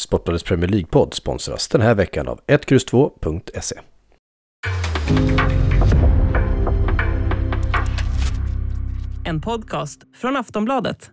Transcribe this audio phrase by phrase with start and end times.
[0.00, 3.80] Sportbladets Premier League-podd sponsras den här veckan av 1X2.se.
[9.24, 11.10] En podcast från Aftonbladet.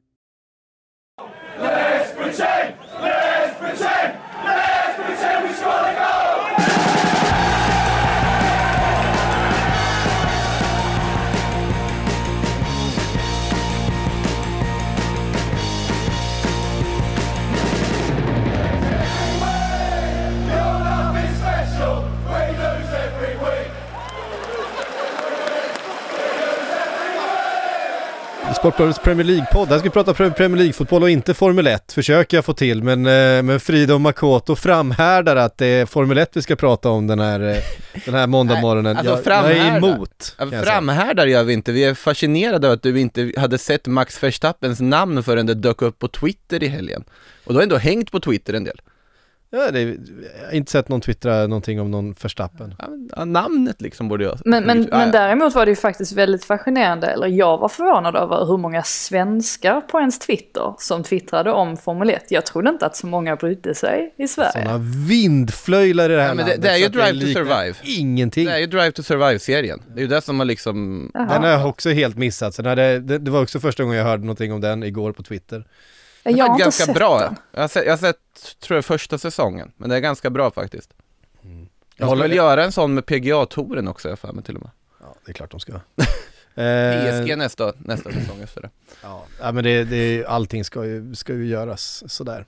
[28.59, 29.67] Sportbladets Premier League-podd.
[29.69, 32.83] Här ska vi prata Pre- Premier League-fotboll och inte Formel 1, försöker jag få till.
[32.83, 36.89] Men, eh, men Frida och Makoto framhärdar att det är Formel 1 vi ska prata
[36.89, 37.55] om den här, eh,
[38.05, 38.97] den här måndagmorgonen.
[38.97, 40.35] alltså jag, jag är emot.
[40.49, 40.63] Säga.
[40.63, 44.79] Framhärdar gör vi inte, vi är fascinerade av att du inte hade sett Max Verstappens
[44.79, 47.03] namn förrän det dök upp på Twitter i helgen.
[47.45, 48.81] Och du har ändå hängt på Twitter en del.
[49.65, 49.97] Ja, det, är-
[50.41, 52.75] jag har inte sett någon twittra någonting om någon Verstappen.
[53.15, 54.37] Ja, namnet liksom borde jag...
[54.45, 54.97] Men, men, Ja, ja.
[54.97, 58.83] men däremot var det ju faktiskt väldigt fascinerande, eller jag var förvånad över hur många
[58.83, 62.23] svenskar på ens Twitter som twittrade om Formel 1.
[62.29, 64.51] Jag trodde inte att så många brydde sig i Sverige.
[64.51, 64.77] Sådana
[65.07, 66.61] vindflöjlar i det här Ja, men det- landet.
[66.61, 67.73] det är ju så Drive to Survive.
[67.83, 68.45] Ingenting.
[68.45, 69.81] Det är ju Drive to Survive-serien.
[69.93, 71.11] Det är ju det som har liksom...
[71.13, 71.25] Jaha.
[71.33, 72.57] Den har jag också helt missat.
[72.57, 75.63] Hade, det, det var också första gången jag hörde någonting om den igår på Twitter.
[76.31, 77.19] Jag Det har är inte ganska sett bra.
[77.19, 77.35] den.
[77.51, 78.17] Jag har, sett, jag har sett,
[78.59, 79.71] tror jag, första säsongen.
[79.77, 80.93] Men det är ganska bra faktiskt.
[81.41, 81.51] Jag
[81.95, 84.61] Jag håller- väl göra en sån med PGA-touren också, har jag för mig till och
[84.61, 84.71] med.
[84.99, 85.73] Ja, det är klart de ska.
[85.73, 88.69] PSG eh, nästa, nästa säsong efter det.
[89.03, 92.45] ja, men det, det, allting ska ju, ska ju göras sådär.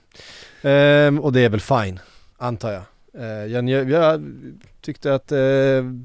[0.62, 2.00] Ehm, och det är väl fine,
[2.38, 2.82] antar jag.
[3.22, 4.22] Eh, jag, jag, jag
[4.80, 5.38] tyckte att eh,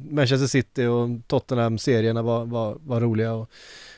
[0.10, 3.50] Manchester City och Tottenham-serierna var, var, var roliga att,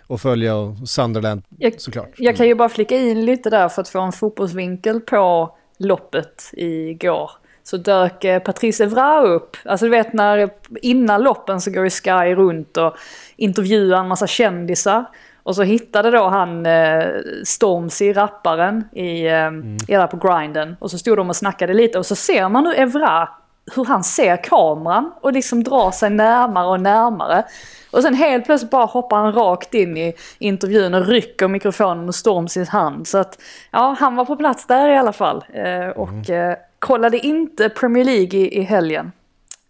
[0.09, 2.09] att följa och Sunderland Jag, såklart.
[2.17, 6.49] jag kan ju bara flika in lite där för att få en fotbollsvinkel på loppet
[6.53, 7.31] igår.
[7.64, 9.58] Så dök eh, Patrice Evra upp.
[9.66, 10.49] Alltså du vet när
[10.81, 12.95] innan loppen så går ju Sky runt och
[13.36, 15.05] intervjuar en massa kändisar.
[15.43, 17.05] Och så hittade då han eh,
[17.43, 19.52] Stormzy, rapparen, i, eh,
[19.87, 20.76] där på grinden.
[20.80, 23.30] Och så stod de och snackade lite och så ser man nu Evra,
[23.76, 27.44] hur han ser kameran och liksom drar sig närmare och närmare.
[27.92, 32.16] Och sen helt plötsligt bara hoppar han rakt in i intervjun och rycker mikrofonen och
[32.16, 33.08] Stormzys hand.
[33.08, 33.39] Så att
[33.72, 35.45] ja, han var på plats där i alla fall.
[35.54, 39.11] Eh, och eh, kollade inte Premier League i, i helgen.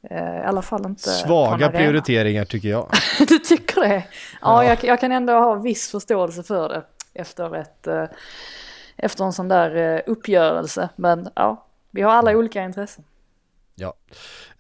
[0.10, 2.90] Eh, I alla fall inte Svaga prioriteringar tycker jag.
[3.28, 4.04] du tycker det?
[4.42, 6.84] Ja, Jag, jag kan ändå ha viss förståelse för det
[7.14, 8.04] efter, ett, eh,
[8.98, 10.90] efter en sån där eh, uppgörelse.
[10.96, 13.04] Men ja, vi har alla olika intressen.
[13.80, 13.94] Ja,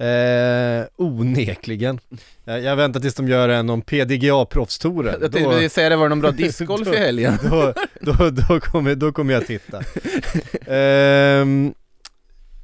[0.05, 2.00] eh, onekligen.
[2.44, 5.17] Jag, jag väntar tills de gör en om PDGA-proffstouren.
[5.22, 7.38] Jag tänkte precis säga det, var det någon bra discgolf i helgen?
[7.50, 9.81] då, då, då, kommer, då kommer jag titta.
[10.66, 11.73] Ehm,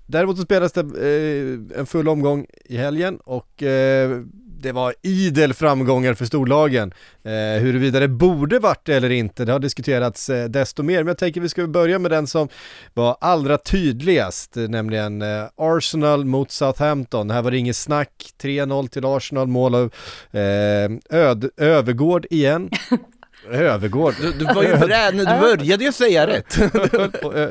[0.05, 4.21] däremot så spelades det eh, en full omgång i helgen och eh,
[4.63, 6.93] det var idel framgångar för storlagen.
[7.23, 10.97] Eh, huruvida det borde varit det eller inte, det har diskuterats eh, desto mer.
[10.97, 12.47] Men jag tänker vi ska börja med den som
[12.93, 17.29] var allra tydligast, eh, nämligen eh, Arsenal mot Southampton.
[17.29, 19.93] Här var det inget snack, 3-0 till Arsenal, mål av
[20.31, 22.69] eh, Öd, Övergård igen.
[23.51, 24.13] Övergård.
[24.21, 25.25] Du, du var ju bräd, du
[25.57, 26.57] började ju säga rätt.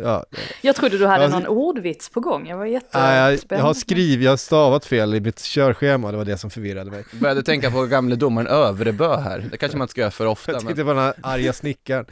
[0.02, 0.24] Ja.
[0.60, 2.48] Jag trodde du hade någon ordvits på gång.
[2.48, 3.60] Jag var Nej, jag, jättespänd.
[3.60, 6.90] jag har skrivit, jag har stavat fel i mitt körschema, det var det som förvirrade
[6.90, 7.04] mig.
[7.12, 9.44] Började tänka på gamle domaren Övrebö här.
[9.50, 10.52] Det kanske man inte ska göra för ofta.
[10.52, 10.66] Jag Men...
[10.66, 12.06] tänkte på den här arga snickaren.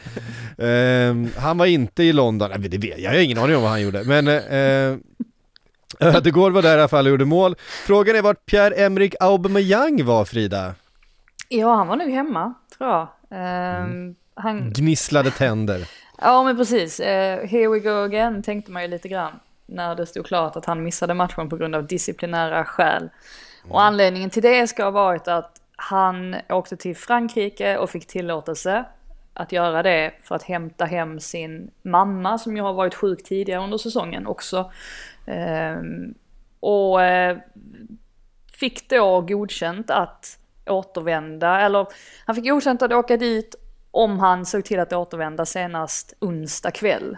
[0.58, 3.70] Ehm, han var inte i London, Nej, det vet, jag har ingen aning om vad
[3.70, 4.98] han gjorde, men uh,
[6.16, 7.56] Ödegård var där i alla fall och gjorde mål.
[7.86, 10.74] Frågan är vart Pierre-Emerick Aubameyang var Frida?
[11.48, 13.08] Ja, han var nog hemma, tror jag.
[13.30, 14.14] Ehm, Mm.
[14.34, 15.88] han, Gnisslade tänder.
[16.18, 17.00] ja, men precis.
[17.00, 19.40] Eh, here we go again, tänkte man ju lite grann.
[19.66, 23.08] När det stod klart att han missade matchen på grund av disciplinära skäl.
[23.68, 28.84] Och anledningen till det ska ha varit att han åkte till Frankrike och fick tillåtelse
[29.34, 33.62] att göra det för att hämta hem sin mamma som ju har varit sjuk tidigare
[33.64, 34.72] under säsongen också.
[35.26, 36.14] Ehm,
[36.60, 37.36] och eh,
[38.52, 41.86] fick då godkänt att återvända, eller
[42.26, 43.54] han fick godkänt att åka dit
[43.90, 47.16] om han såg till att återvända senast onsdag kväll.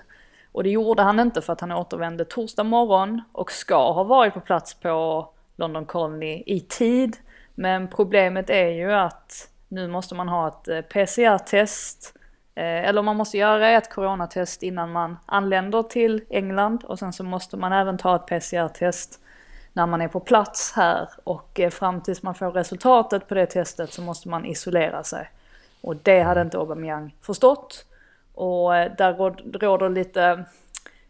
[0.52, 4.34] Och det gjorde han inte för att han återvände torsdag morgon och ska ha varit
[4.34, 7.16] på plats på London Colony i tid.
[7.54, 12.14] Men problemet är ju att nu måste man ha ett eh, PCR-test
[12.54, 17.24] eh, Eller man måste göra ett coronatest innan man anländer till England och sen så
[17.24, 19.20] måste man även ta ett PCR-test
[19.72, 23.46] när man är på plats här och eh, fram tills man får resultatet på det
[23.46, 25.30] testet så måste man isolera sig.
[25.80, 27.84] Och det hade inte Aubameyang förstått.
[28.34, 30.44] Och eh, där råd- råder lite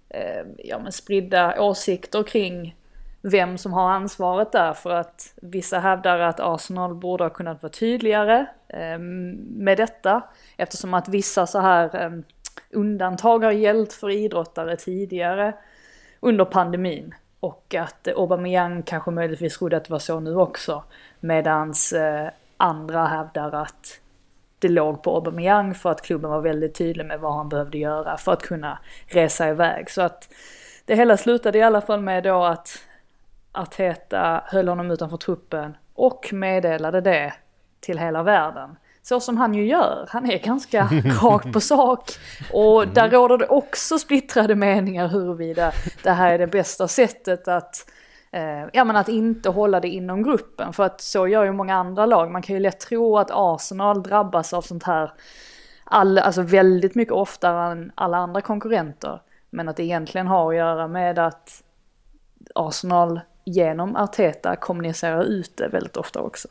[0.09, 2.76] eh, ja, men spridda åsikter kring
[3.23, 7.73] vem som har ansvaret där för att vissa hävdar att Arsenal borde ha kunnat vara
[7.73, 8.47] tydligare
[9.38, 10.23] med detta
[10.56, 12.23] eftersom att vissa så här
[12.70, 15.55] undantag har gällt för idrottare tidigare
[16.20, 20.84] under pandemin och att Aubameyang kanske möjligtvis trodde att det var så nu också
[21.20, 24.00] medans eh, andra hävdar att
[24.58, 28.16] det låg på Aubameyang för att klubben var väldigt tydlig med vad han behövde göra
[28.16, 29.90] för att kunna resa iväg.
[29.90, 30.28] Så att
[30.84, 32.78] det hela slutade i alla fall med då att
[33.52, 37.34] Arteta höll honom utanför truppen och meddelade det
[37.80, 38.76] till hela världen.
[39.02, 40.88] Så som han ju gör, han är ganska
[41.22, 42.10] rakt på sak.
[42.52, 45.72] Och där råder det också splittrade meningar huruvida
[46.02, 47.90] det här är det bästa sättet att
[48.31, 50.72] eh, ja men att inte hålla det inom gruppen.
[50.72, 52.31] För att så gör ju många andra lag.
[52.31, 55.12] Man kan ju lätt tro att Arsenal drabbas av sånt här
[55.84, 59.20] all, alltså väldigt mycket oftare än alla andra konkurrenter.
[59.50, 61.62] Men att det egentligen har att göra med att
[62.54, 66.49] Arsenal genom Arteta kommunicerar ut det väldigt ofta också.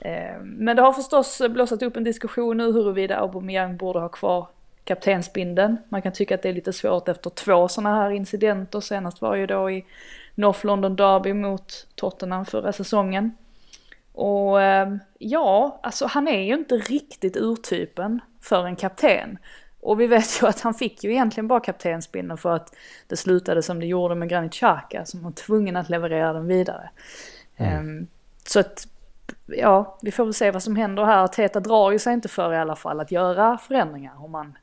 [0.00, 4.48] Eh, men det har förstås blåsat upp en diskussion nu huruvida Aubameyang borde ha kvar
[4.84, 5.76] kaptensbindeln.
[5.88, 8.80] Man kan tycka att det är lite svårt efter två sådana här incidenter.
[8.80, 9.84] Senast var ju då i
[10.34, 13.36] North London Derby mot Tottenham förra säsongen.
[14.12, 19.38] Och ehm, ja, alltså han är ju inte riktigt urtypen för en kapten.
[19.80, 22.74] Och vi vet ju att han fick ju egentligen bara kaptensbindeln för att
[23.06, 26.90] det slutade som det gjorde med Granit Xhaka som var tvungen att leverera den vidare.
[27.56, 27.88] Mm.
[27.88, 28.06] Um,
[28.44, 28.88] så att,
[29.48, 31.26] ja, vi får väl se vad som händer här.
[31.26, 34.58] Teta drar ju sig inte för i alla fall att göra förändringar om man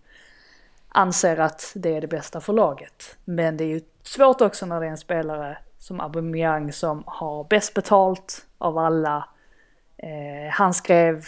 [0.89, 3.17] anser att det är det bästa för laget.
[3.25, 7.43] Men det är ju svårt också när det är en spelare som Aubameyang som har
[7.43, 9.29] bäst betalt av alla.
[9.97, 11.23] Eh, han skrev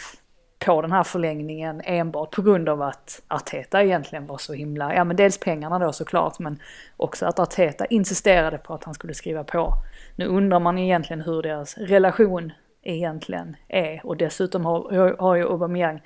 [0.58, 5.04] på den här förlängningen enbart på grund av att Arteta egentligen var så himla, ja
[5.04, 6.60] men dels pengarna då såklart men
[6.96, 9.72] också att Arteta insisterade på att han skulle skriva på.
[10.16, 12.52] Nu undrar man egentligen hur deras relation
[12.94, 14.00] egentligen är.
[14.04, 16.02] Och dessutom har, har ju Aubameyang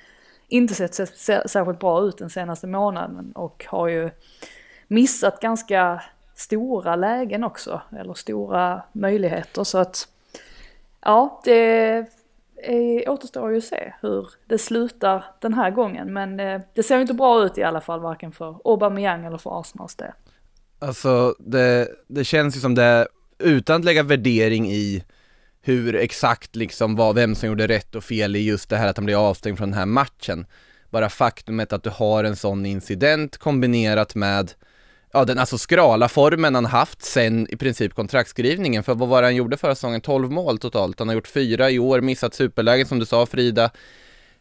[0.49, 0.95] inte sett
[1.51, 4.11] särskilt bra ut den senaste månaden och har ju
[4.89, 6.03] missat ganska
[6.35, 9.65] stora lägen också, eller stora möjligheter.
[9.65, 10.09] Så att
[11.01, 12.07] ja, det
[12.57, 16.13] är, återstår ju att se hur det slutar den här gången.
[16.13, 19.39] Men eh, det ser ju inte bra ut i alla fall varken för Aubameyang eller
[19.39, 20.13] för Arsenals del.
[20.79, 23.09] Alltså det, det känns ju som det,
[23.39, 25.05] utan att lägga värdering i
[25.63, 28.97] hur exakt liksom var, vem som gjorde rätt och fel i just det här att
[28.97, 30.47] han blev avstängd från den här matchen.
[30.91, 34.53] Bara faktumet att du har en sån incident kombinerat med
[35.13, 38.83] ja, den alltså skrala formen han haft sen i princip kontraktskrivningen.
[38.83, 40.01] För vad var det han gjorde förra säsongen?
[40.01, 40.99] 12 mål totalt.
[40.99, 43.71] Han har gjort fyra i år, missat superlägen som du sa Frida.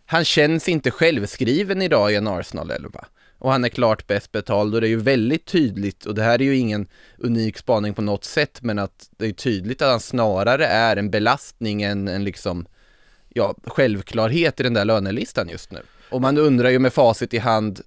[0.06, 3.06] Han känns inte självskriven idag i en Arsenal-elva.
[3.42, 6.42] Och han är klart bäst betald och det är ju väldigt tydligt och det här
[6.42, 10.00] är ju ingen unik spaning på något sätt men att det är tydligt att han
[10.00, 12.66] snarare är en belastning än en liksom
[13.30, 15.80] ja, självklarhet i den där lönelistan just nu.
[16.10, 17.82] Och man undrar ju med facit i hand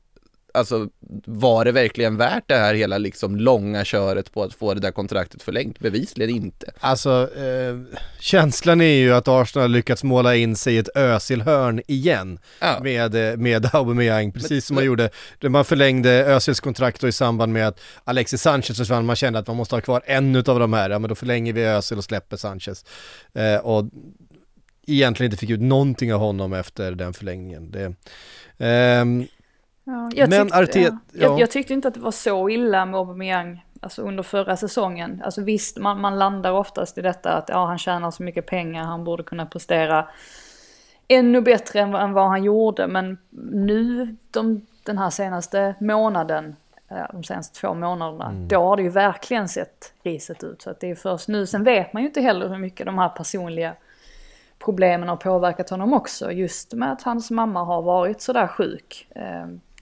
[0.55, 0.89] alltså
[1.27, 4.91] var det verkligen värt det här hela liksom långa köret på att få det där
[4.91, 5.79] kontraktet förlängt?
[5.79, 6.67] Bevisligen inte.
[6.81, 12.39] Alltså, eh, känslan är ju att Arsenal lyckats måla in sig i ett Özil-hörn igen
[12.61, 12.79] ja.
[12.83, 14.87] med, eh, med Aubameyang, precis men, som man men...
[14.87, 15.11] gjorde,
[15.49, 19.57] man förlängde Özils kontrakt i samband med att Alexis Sanchez försvann, man kände att man
[19.57, 22.37] måste ha kvar en av de här, ja men då förlänger vi Özil och släpper
[22.37, 22.85] Sanchez.
[23.35, 23.91] Eh, och
[24.87, 27.71] egentligen inte fick ut någonting av honom efter den förlängningen.
[27.71, 27.95] Det,
[28.59, 29.27] ehm,
[29.85, 30.99] Ja, jag, men tyckte, Artet, ja.
[31.13, 35.23] Jag, jag, tyckte inte att det var så illa med Aubameyang alltså under förra säsongen.
[35.25, 38.85] Alltså visst, man, man landar oftast i detta att ja, han tjänar så mycket pengar,
[38.85, 40.09] han borde kunna prestera
[41.09, 42.87] ännu bättre än, än vad han gjorde.
[42.87, 43.19] Men
[43.53, 46.57] nu, de, den här senaste månaden,
[47.13, 48.49] de senaste två månaderna, mm.
[48.49, 50.63] då har det ju verkligen sett riset ut.
[50.63, 52.99] Så att det är först nu, sen vet man ju inte heller hur mycket de
[52.99, 53.75] här personliga
[54.59, 56.33] problemen har påverkat honom också.
[56.33, 59.09] Just med att hans mamma har varit sådär sjuk.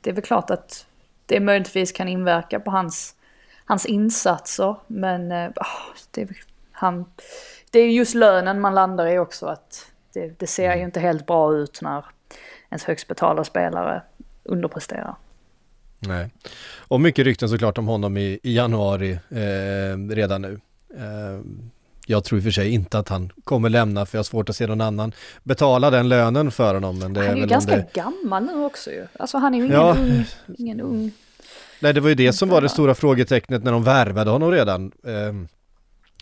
[0.03, 0.87] Det är väl klart att
[1.27, 3.15] det möjligtvis kan inverka på hans,
[3.65, 4.77] hans insatser.
[4.87, 5.53] Men oh,
[6.11, 6.29] det,
[6.73, 7.05] han,
[7.71, 9.47] det är just lönen man landar i också.
[9.47, 10.85] att Det, det ser ju mm.
[10.85, 12.05] inte helt bra ut när
[12.71, 14.03] ens högst betalda spelare
[14.45, 15.15] underpresterar.
[15.99, 16.31] Nej,
[16.77, 20.61] och mycket rykten såklart om honom i, i januari eh, redan nu.
[20.97, 21.41] Eh,
[22.13, 24.49] jag tror i och för sig inte att han kommer lämna för jag har svårt
[24.49, 26.99] att se någon annan betala den lönen för honom.
[26.99, 27.93] Men det han är, är ju ganska det...
[27.93, 29.07] gammal nu också ju.
[29.19, 29.97] Alltså han är ju ingen, ja.
[30.01, 30.25] ung,
[30.59, 31.11] ingen ung.
[31.81, 34.93] Nej det var ju det som var det stora frågetecknet när de värvade honom redan.
[35.07, 35.49] Eh,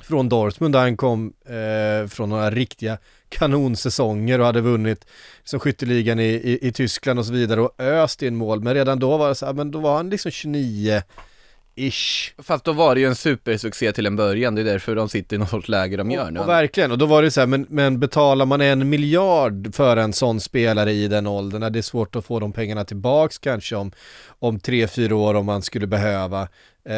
[0.02, 5.06] från Dortmund där han kom eh, från några riktiga kanonsäsonger och hade vunnit
[5.44, 8.61] som skytteligan i, i, i Tyskland och så vidare och öst in mål.
[8.61, 11.02] Men redan då var det så här, men då var han liksom 29
[11.75, 12.33] ish.
[12.39, 15.37] Fast då var det ju en supersuccé till en början, det är därför de sitter
[15.37, 16.41] i någon sorts läge de gör nu.
[16.41, 19.97] Och verkligen, och då var det så här, men, men betalar man en miljard för
[19.97, 23.39] en sån spelare i den åldern, är det är svårt att få de pengarna tillbaks
[23.39, 23.93] kanske om,
[24.39, 26.49] om tre, fyra år om man skulle behöva.
[26.89, 26.97] Eh,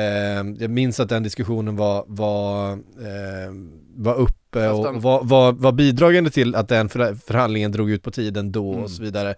[0.58, 3.52] jag minns att den diskussionen var, var, eh,
[3.96, 8.02] var uppe och de- var, var, var bidragande till att den för, förhandlingen drog ut
[8.02, 8.84] på tiden då Mm.
[8.84, 9.30] och så vidare.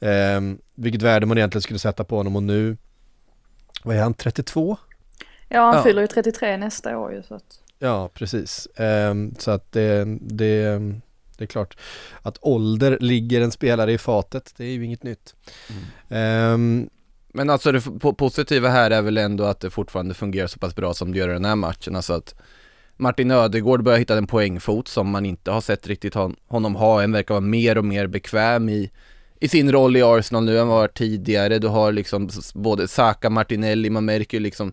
[0.00, 0.40] Eh,
[0.74, 2.76] vilket värde man egentligen skulle sätta på honom och nu,
[3.82, 4.76] vad är han, 32?
[5.48, 5.82] Ja, han Ja.
[5.82, 7.60] fyller ju 33 nästa år ju så att.
[7.78, 8.68] Ja, precis.
[8.76, 10.78] Ehm, så att det, det,
[11.38, 11.76] det är klart
[12.22, 15.34] att ålder ligger en spelare i fatet, det är ju inget nytt.
[16.08, 16.88] Ehm,
[17.32, 17.80] Men alltså det
[18.18, 21.28] positiva här är väl ändå att det fortfarande fungerar så pass bra som det gör
[21.28, 21.96] i den här matchen.
[21.96, 22.34] Alltså att
[22.96, 27.02] Martin Ödegård börjar hitta en poängfot som man inte har sett riktigt hon, honom ha.
[27.02, 28.90] En verkar vara mer och mer bekväm i,
[29.40, 31.58] i sin roll i Arsenal nu än vad han var tidigare.
[31.58, 34.72] Du har liksom både Saka, Martinelli, man märker ju liksom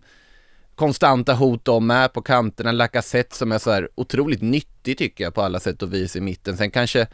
[0.74, 2.72] konstanta hot de med på kanterna.
[2.72, 6.20] Lacazette som är så här otroligt nyttig tycker jag på alla sätt och vis i
[6.20, 6.56] mitten.
[6.56, 7.06] Sen kanske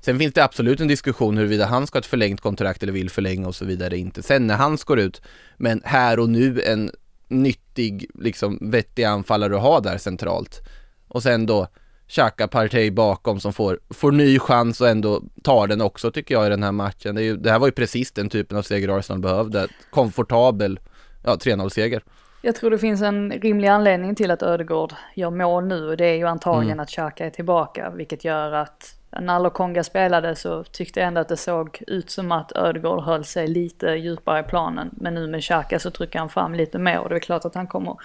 [0.00, 3.10] Sen finns det absolut en diskussion huruvida han ska ha ett förlängt kontrakt eller vill
[3.10, 4.22] förlänga och så vidare inte.
[4.22, 5.22] Sen när han går ut,
[5.56, 6.90] men här och nu en
[7.28, 10.60] nyttig, liksom vettig anfallare att ha där centralt.
[11.08, 11.68] Och sen då
[12.10, 16.46] Xhaka Partey bakom som får, får ny chans och ändå tar den också tycker jag
[16.46, 17.14] i den här matchen.
[17.14, 19.68] Det, ju, det här var ju precis den typen av seger Arsenal behövde.
[19.90, 20.80] Komfortabel,
[21.24, 22.02] ja 3-0-seger.
[22.42, 26.06] Jag tror det finns en rimlig anledning till att Ödegård gör mål nu och det
[26.06, 26.80] är ju antagligen Mm.
[26.80, 27.90] att Xhaka är tillbaka.
[27.90, 32.32] Vilket gör att när Lokonga spelade så tyckte jag ändå att det såg ut som
[32.32, 34.90] att Ödegård höll sig lite djupare i planen.
[34.92, 37.54] Men nu med Xhaka så trycker han fram lite mer och det är klart att
[37.54, 37.96] han kommer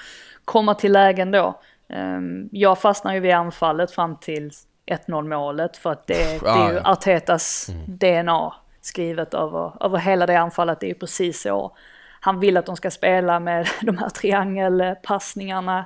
[0.46, 1.62] komma till lägen då.
[1.89, 4.51] Ehm, Jag fastnar ju vid anfallet fram till
[4.86, 6.80] 1-0 målet för att det, det är ju.
[6.80, 10.80] Artetas DNA skrivet över, över hela det anfallet.
[10.80, 11.77] Det är ju precis så.
[12.20, 15.86] Han vill att de ska spela med de här triangelpassningarna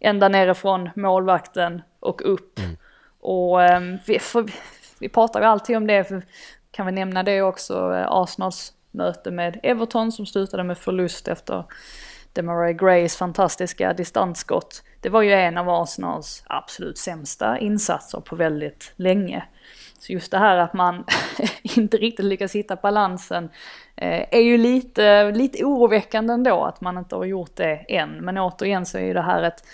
[0.00, 2.60] ända nerifrån målvakten och upp.
[3.20, 4.46] Och ehm, vi, för,
[4.98, 6.22] vi pratar ju alltid om det, för,
[6.70, 11.64] kan vi nämna det också, eh, Arsenals möte med Everton som slutade med förlust efter
[12.34, 14.82] Demarai Grays fantastiska distansskott.
[15.00, 19.44] Det var ju en av Arsenals absolut sämsta insatser på väldigt länge.
[19.98, 21.04] Så just det här att man
[21.62, 23.44] inte riktigt lyckas hitta balansen
[23.96, 28.10] eh, är ju lite, lite oroväckande ändå att man inte har gjort det än.
[28.10, 29.64] Men återigen så är ju det här ett,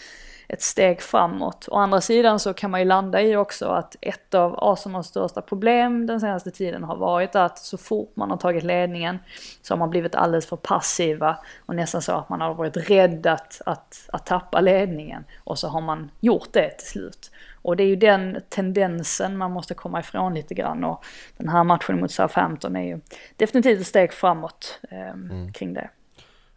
[0.53, 1.69] ett steg framåt.
[1.71, 5.43] Å andra sidan så kan man ju landa i också att ett av Arsenals största
[5.43, 9.19] problem den senaste tiden har varit att så fort man har tagit ledningen
[9.63, 13.27] så har man blivit alldeles för passiva och nästan så att man har varit rädd
[13.27, 17.31] att, att, att tappa ledningen och så har man gjort det till slut.
[17.63, 21.05] Och det är ju den tendensen man måste komma ifrån lite grann och
[21.37, 23.01] den här matchen mot Southampton är ju
[23.37, 25.91] definitivt ett steg framåt eh, kring det.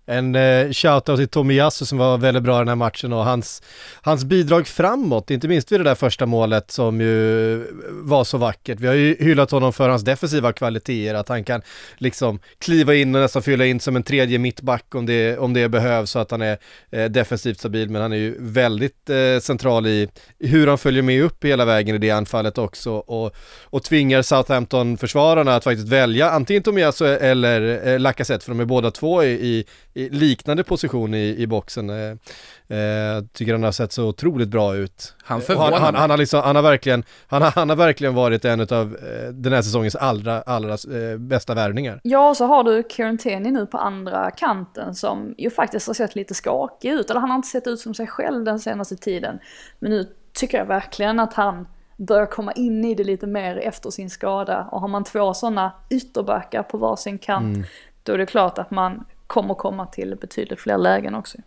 [0.06, 3.62] En eh, shoutout till Tomiyasu som var väldigt bra i den här matchen och hans,
[4.02, 8.80] hans bidrag framåt, inte minst vid det där första målet som ju var så vackert.
[8.80, 11.62] Vi har ju hyllat honom för hans defensiva kvaliteter, att han kan
[11.98, 15.70] liksom kliva in och nästan fylla in som en tredje mittback om det, om det
[15.70, 16.58] behövs så att han är
[16.92, 21.24] eh, defensivt stabil, men han är ju väldigt eh, central i hur han följer med
[21.24, 26.64] upp hela vägen i det anfallet också och, och tvingar Southampton-försvararna att faktiskt välja antingen
[26.64, 31.36] Tomiyasu eller eh, Lacazette, för de är båda två i, i i liknande position i,
[31.38, 31.90] i boxen.
[31.90, 35.16] Eh, eh, tycker han har sett så otroligt bra ut.
[35.24, 37.76] Han Och förvånar han, han, han, har liksom, han, har verkligen, han, har, han har
[37.76, 42.00] verkligen varit en av eh, den här säsongens allra, allra eh, bästa värvningar.
[42.04, 46.16] Ja, så har du Kieran Tierney nu på andra kanten som ju faktiskt har sett
[46.16, 47.10] lite skakig ut.
[47.10, 49.40] Eller han har inte sett ut som sig själv den senaste tiden.
[49.80, 53.90] Men nu tycker jag verkligen att han börjar komma in i det lite mer efter
[53.90, 54.68] sin skada.
[54.72, 57.68] Och har man två sådana ytterbackar på varsin kant,
[58.04, 61.38] då är det klart att man kommer komma till betydligt fler lägen också.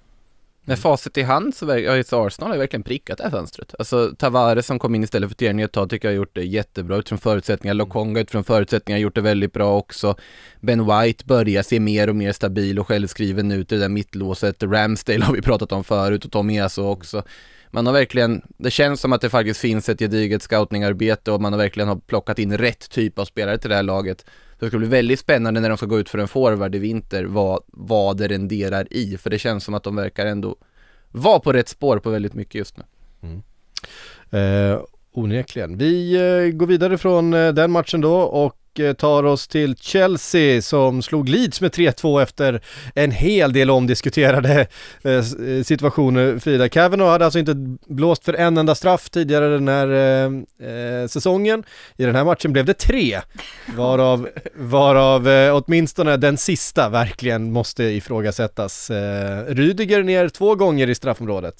[0.69, 3.75] Med facit i hand så verkar, ja, Arsenal har verkligen prickat det här fönstret.
[3.79, 6.45] Alltså Tavares som kom in istället för Tierney ett tag tycker jag har gjort det
[6.45, 7.75] jättebra utifrån förutsättningar.
[7.75, 10.15] Lokonga utifrån förutsättningar har gjort det väldigt bra också.
[10.61, 14.63] Ben White börjar se mer och mer stabil och självskriven ut i det där mittlåset.
[14.63, 17.23] Ramsdale har vi pratat om förut och Tommy Easo också.
[17.71, 21.53] Man har verkligen, det känns som att det faktiskt finns ett gediget scoutningarbete och man
[21.53, 24.25] har verkligen har plockat in rätt typ av spelare till det här laget.
[24.59, 26.79] Så det ska bli väldigt spännande när de ska gå ut för en forward i
[26.79, 29.17] vinter, vad, vad det renderar i.
[29.17, 30.57] För det känns som att de verkar ändå
[31.11, 32.85] vara på rätt spår på väldigt mycket just nu.
[33.23, 33.43] Mm.
[34.31, 34.81] Eh,
[35.13, 35.79] onekligen.
[35.79, 39.77] Vi eh, går vidare från eh, den matchen då och och eh, tar oss till
[39.77, 42.61] Chelsea som slog Leeds med 3-2 efter
[42.95, 44.67] en hel del omdiskuterade
[45.05, 45.23] eh,
[45.65, 46.39] situationer.
[46.39, 47.55] Frida Kavanagh hade alltså inte
[47.87, 49.89] blåst för en enda straff tidigare den här
[50.33, 51.65] eh, säsongen.
[51.97, 53.21] I den här matchen blev det tre,
[53.77, 58.91] varav, varav eh, åtminstone den sista verkligen måste ifrågasättas.
[58.91, 61.55] Eh, Rydiger ner två gånger i straffområdet.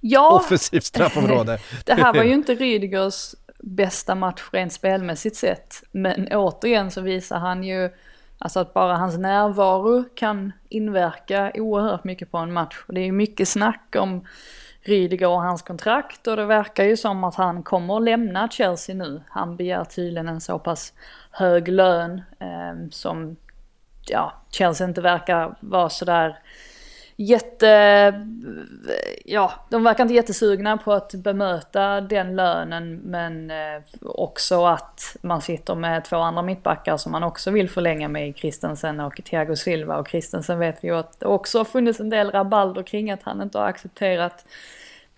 [0.00, 1.58] Ja, Offensivt straffområde.
[1.84, 5.82] det här var ju inte Rydigers bästa match rent spelmässigt sett.
[5.90, 7.90] Men återigen så visar han ju
[8.38, 12.84] alltså att bara hans närvaro kan inverka oerhört mycket på en match.
[12.86, 14.26] Och det är ju mycket snack om
[14.82, 18.94] Rydiger och hans kontrakt och det verkar ju som att han kommer att lämna Chelsea
[18.94, 19.22] nu.
[19.28, 20.92] Han begär tydligen en så pass
[21.30, 23.36] hög lön eh, som
[24.06, 26.38] ja, Chelsea inte verkar vara sådär
[27.20, 27.66] jätte,
[29.24, 35.42] ja, de verkar inte jättesugna på att bemöta den lönen men eh, också att man
[35.42, 39.98] sitter med två andra mittbackar som man också vill förlänga med Christensen och Thiago Silva.
[39.98, 43.22] Och Christensen vet vi ju att det också har funnits en del rabalder kring att
[43.22, 44.44] han inte har accepterat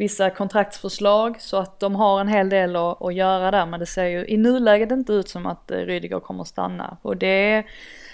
[0.01, 3.87] vissa kontraktsförslag så att de har en hel del att, att göra där men det
[3.87, 7.65] ser ju i nuläget inte ut som att eh, Rydiger kommer att stanna och det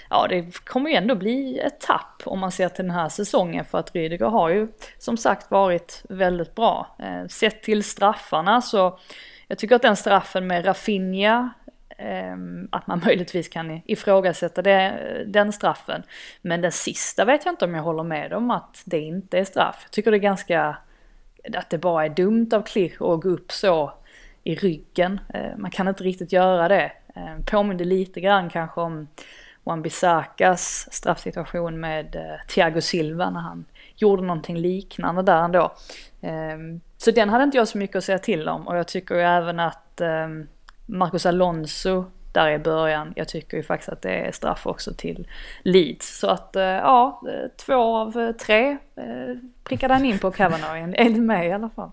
[0.09, 3.65] ja det kommer ju ändå bli ett tapp om man ser till den här säsongen
[3.65, 4.67] för att Rydiger har ju
[4.97, 6.95] som sagt varit väldigt bra.
[6.99, 8.99] Eh, sett till straffarna så
[9.47, 11.49] jag tycker att den straffen med Rafinha
[11.97, 12.35] eh,
[12.71, 16.03] att man möjligtvis kan ifrågasätta det, den straffen.
[16.41, 19.45] Men den sista vet jag inte om jag håller med om att det inte är
[19.45, 19.79] straff.
[19.83, 20.77] Jag tycker det är ganska,
[21.55, 23.93] att det bara är dumt av Klich att gå upp så
[24.47, 25.19] i ryggen.
[25.33, 26.91] Eh, man kan inte riktigt göra det.
[27.15, 29.07] Eh, påminner lite grann kanske om
[29.63, 35.73] Wan Bisakas straffsituation med eh, Thiago Silva när han gjorde någonting liknande där ändå.
[36.97, 39.21] Så den hade inte jag så mycket att säga till om och jag tycker ju
[39.21, 40.01] även att
[40.85, 45.27] Marcus Alonso där i början, jag tycker ju faktiskt att det är straff också till
[45.63, 46.19] Leeds.
[46.19, 47.21] Så att ja,
[47.65, 48.77] två av tre
[49.67, 51.91] prickade han in på Kavanagh enligt mig i alla fall.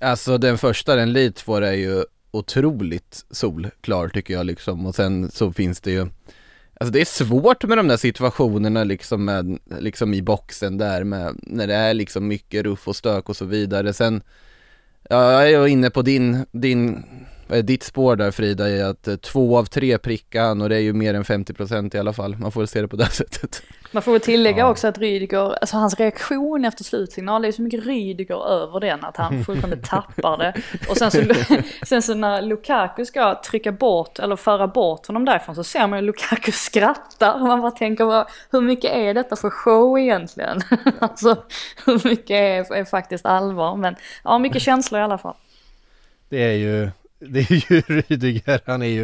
[0.00, 5.30] Alltså den första, den Leeds får är ju otroligt solklar tycker jag liksom och sen
[5.30, 6.06] så finns det ju
[6.80, 11.36] Alltså det är svårt med de där situationerna liksom, med, liksom i boxen där med,
[11.42, 13.92] när det är liksom mycket ruff och stök och så vidare.
[13.92, 14.22] Sen,
[15.10, 17.04] ja, jag är inne på din, din
[17.48, 20.80] ditt spår där Frida är att eh, två av tre prickar han och det är
[20.80, 22.36] ju mer än 50% i alla fall.
[22.36, 23.62] Man får väl se det på det sättet.
[23.92, 24.70] Man får väl tillägga ja.
[24.70, 29.04] också att Rydiger, alltså hans reaktion efter slutsignal, det är så mycket Rydiger över den
[29.04, 30.54] att han fullkomligt tappar det.
[30.88, 31.22] Och sen så,
[31.86, 35.98] sen så när Lukaku ska trycka bort, eller föra bort honom därifrån så ser man
[35.98, 40.60] ju Lukaku skrattar och man bara tänker hur mycket är detta för show egentligen?
[41.00, 41.36] alltså
[41.86, 43.76] hur mycket är, är faktiskt allvar?
[43.76, 45.34] Men ja, mycket känslor i alla fall.
[46.28, 46.90] Det är ju
[47.26, 49.02] det är ju Rydiger, han är ju,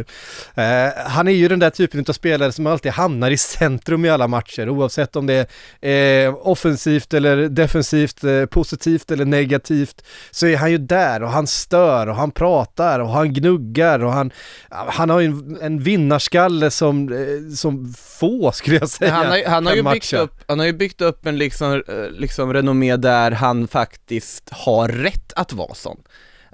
[0.55, 4.09] eh, han är ju den där typen av spelare som alltid hamnar i centrum i
[4.09, 5.49] alla matcher oavsett om det
[5.81, 11.29] är eh, offensivt eller defensivt, eh, positivt eller negativt så är han ju där och
[11.29, 14.31] han stör och han pratar och han gnuggar och han,
[14.69, 19.11] han har ju en, en vinnarskalle som, eh, som få skulle jag säga.
[19.13, 22.09] Han har, han har ju byggt upp, han har ju byggt upp en liksom, eh,
[22.09, 25.97] liksom renommé där han faktiskt har rätt att vara sån.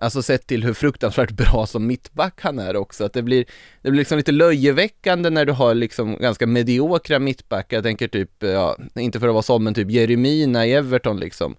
[0.02, 3.46] Alltså sett till hur fruktansvärt bra som mittback han är också, att det blir,
[3.82, 8.30] det blir liksom lite löjeväckande när du har liksom ganska mediokra mittbackar, jag tänker typ,
[8.40, 11.56] ja, inte för att vara som, men typ Jeremina i Everton liksom.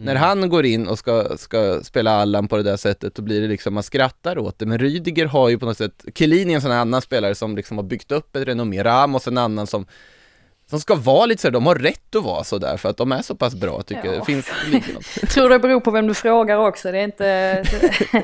[0.00, 0.04] Mm.
[0.04, 3.40] När han går in och ska, ska spela Allan på det där sättet, då blir
[3.40, 4.66] det liksom, man skrattar åt det.
[4.66, 7.56] Men Rydiger har ju på något sätt, Chiellini är en sån här annan spelare som
[7.56, 9.86] liksom har byggt upp ett renommé, Ramos en annan som
[10.70, 13.22] som ska vara lite sådär, de har rätt att vara sådär för att de är
[13.22, 14.14] så pass bra tycker ja.
[14.14, 14.26] jag.
[14.26, 15.00] Finns liknande.
[15.28, 17.62] Tror det beror på vem du frågar också, det är inte...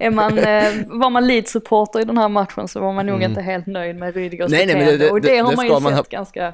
[0.00, 3.30] är man, eh, var man Leeds-supporter i den här matchen så var man nog mm.
[3.30, 5.66] inte helt nöjd med Rydigers nej, nej, men det, det, Och det, det har man
[5.66, 6.04] ju sett ha...
[6.10, 6.52] ganska,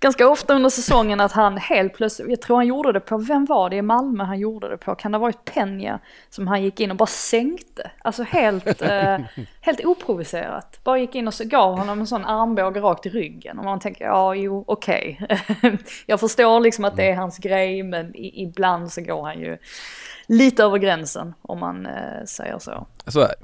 [0.00, 3.44] ganska ofta under säsongen att han helt plötsligt, jag tror han gjorde det på, vem
[3.44, 4.94] var det i Malmö han gjorde det på?
[4.94, 5.98] Kan det ha varit Penja
[6.30, 7.90] som han gick in och bara sänkte?
[7.98, 9.18] Alltså helt, eh,
[9.60, 10.80] helt oprovocerat.
[10.84, 13.80] Bara gick in och så gav honom en sån armbåge rakt i ryggen och man
[13.80, 15.20] tänker ja, jo, okej.
[15.22, 15.76] Okay.
[16.06, 19.58] jag förstår liksom att det är hans grej men ibland så går han ju
[20.26, 22.86] lite över gränsen om man eh, säger så.
[23.06, 23.34] Så är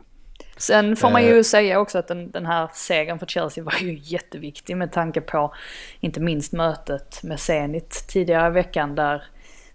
[0.56, 1.42] Sen får man ju eh.
[1.42, 5.54] säga också att den, den, här segern för Chelsea var ju jätteviktig med tanke på
[6.00, 9.22] inte minst mötet med Zenit tidigare i veckan där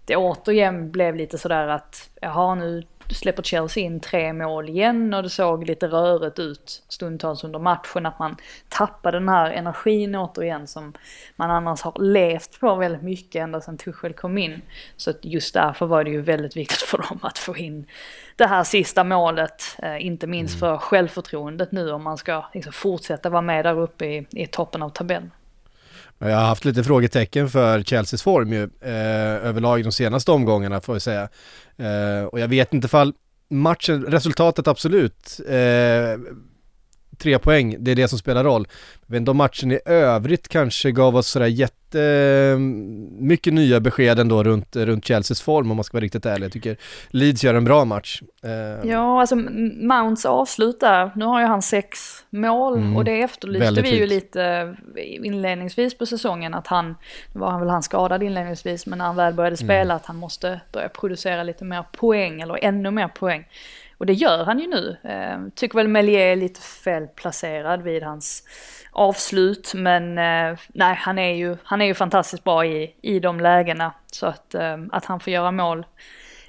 [0.04, 2.82] det återigen blev lite sådär att jaha nu
[3.14, 8.06] släpper Chelsea in tre mål igen och det såg lite rörigt ut stundtals under matchen
[8.06, 8.36] att man
[8.68, 10.92] tappade den här energin återigen som
[11.36, 14.62] man annars har levt på väldigt mycket ända sedan Tuchel kom in.
[14.96, 17.86] Så just därför var det ju väldigt viktigt för dem att få in
[18.36, 23.30] det här sista målet, eh, inte minst för självförtroendet nu om man ska liksom fortsätta
[23.30, 25.30] vara med där uppe i, i toppen av tabellen.
[26.18, 30.94] Jag har haft lite frågetecken för Chelseas form ju, eh, överlag de senaste omgångarna får
[30.94, 31.28] jag säga.
[31.76, 33.14] Eh, och jag vet inte fall
[33.50, 36.20] matchen, resultatet absolut, eh,
[37.18, 38.66] tre poäng, det är det som spelar roll.
[39.12, 42.56] Inte om matchen i övrigt kanske gav oss sådär jätte,
[43.18, 46.44] mycket nya besked ändå runt, runt Chelseas form om man ska vara riktigt ärlig.
[46.44, 46.76] Jag tycker
[47.10, 48.22] Leeds gör en bra match.
[48.42, 48.90] Eh.
[48.90, 51.98] Ja, alltså Mounts avslut där, nu har ju han sex
[52.30, 52.96] mål mm.
[52.96, 54.10] och det efterlyste vi ju fint.
[54.10, 56.88] lite inledningsvis på säsongen att han,
[57.32, 59.66] nu var han väl han skadad inledningsvis, men när han väl började mm.
[59.66, 59.96] spela mm.
[59.96, 63.44] att han måste börja producera lite mer poäng eller ännu mer poäng.
[63.98, 64.96] Och det gör han ju nu.
[65.02, 68.42] Eh, tycker väl Melier är lite felplacerad vid hans
[68.92, 69.72] avslut.
[69.74, 73.92] Men eh, nej, han är ju, han är ju fantastiskt bra i, i de lägena.
[74.06, 75.86] Så att, eh, att han får göra mål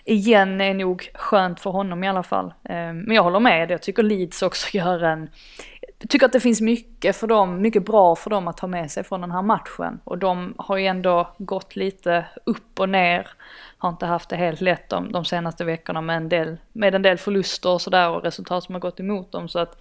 [0.09, 2.45] igen är nog skönt för honom i alla fall.
[2.45, 5.29] Eh, men jag håller med, jag tycker Leeds också gör en...
[5.99, 8.91] Jag tycker att det finns mycket för dem, mycket bra för dem att ta med
[8.91, 9.99] sig från den här matchen.
[10.03, 13.27] Och de har ju ändå gått lite upp och ner
[13.77, 17.01] har inte haft det helt lätt de, de senaste veckorna med en del, med en
[17.01, 19.49] del förluster och sådär och resultat som har gått emot dem.
[19.49, 19.77] Så att,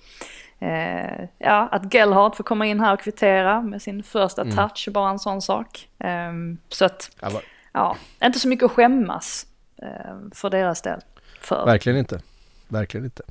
[0.59, 4.57] eh, ja, att Gellhardt får komma in här och kvittera med sin första mm.
[4.57, 5.88] touch, bara en sån sak.
[5.98, 6.33] Eh,
[6.68, 7.11] så att,
[7.72, 9.46] ja, inte så mycket att skämmas
[9.83, 11.00] eh, för deras del.
[11.40, 11.66] För.
[11.66, 12.20] Verkligen inte,
[12.68, 13.22] verkligen inte.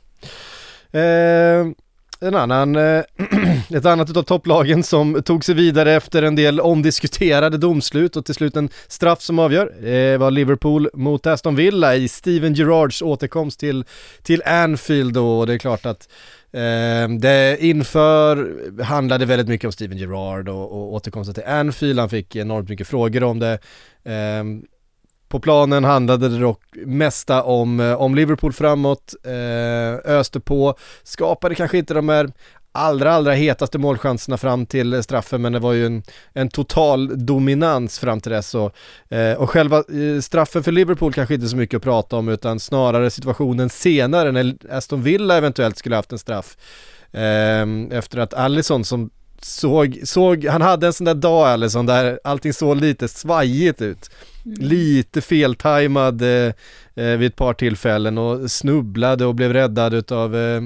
[2.19, 3.03] En annan, eh,
[3.77, 8.35] ett annat utav topplagen som tog sig vidare efter en del omdiskuterade domslut och till
[8.35, 13.59] slut en straff som avgör det var Liverpool mot Aston Villa i Steven Gerrards återkomst
[13.59, 13.85] till,
[14.23, 16.09] till Anfield då och det är klart att
[16.51, 22.09] eh, det inför handlade väldigt mycket om Steven Gerrard och, och återkomsten till Anfield, han
[22.09, 23.59] fick enormt mycket frågor om det.
[24.03, 24.43] Eh,
[25.27, 31.55] på planen handlade det dock mesta om, eh, om Liverpool framåt, eh, öste på, skapade
[31.55, 32.31] kanske inte de här
[32.77, 37.99] allra, allra hetaste målchanserna fram till straffen men det var ju en, en total dominans
[37.99, 38.75] fram till dess och,
[39.09, 42.59] eh, och själva eh, straffen för Liverpool kanske inte så mycket att prata om utan
[42.59, 46.57] snarare situationen senare när Aston Villa eventuellt skulle haft en straff.
[47.11, 49.09] Eh, efter att Allison som
[49.41, 54.09] såg, såg, han hade en sån där dag Allison där allting såg lite svajigt ut
[54.55, 56.53] lite feltajmad eh,
[56.95, 60.61] eh, vid ett par tillfällen och snubblade och blev räddad utav eh,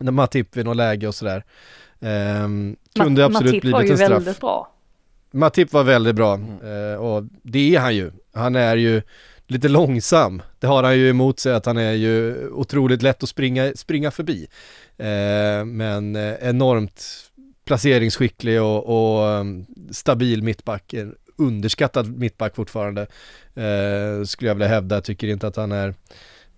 [0.00, 1.44] Matip vid något läge och sådär.
[2.00, 2.48] Eh,
[2.94, 4.10] kunde Ma absolut Matip blivit en straff.
[4.10, 4.72] Matip var ju väldigt bra.
[5.30, 6.92] Matip var väldigt bra mm.
[6.92, 8.10] eh, och det är han ju.
[8.34, 9.02] Han är ju
[9.46, 10.42] lite långsam.
[10.58, 14.10] Det har han ju emot sig att han är ju otroligt lätt att springa, springa
[14.10, 14.46] förbi.
[14.96, 17.27] Eh, men eh, enormt
[17.68, 20.94] placeringsskicklig och, och ehm, stabil mittback,
[21.36, 23.02] underskattad mittback fortfarande.
[23.54, 25.88] Eh, skulle jag vilja hävda, tycker inte att han är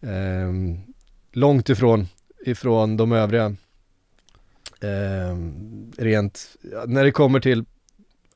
[0.00, 0.52] eh,
[1.32, 2.08] långt ifrån,
[2.46, 3.56] ifrån de övriga.
[4.80, 5.36] Eh,
[5.96, 7.64] rent, när det kommer till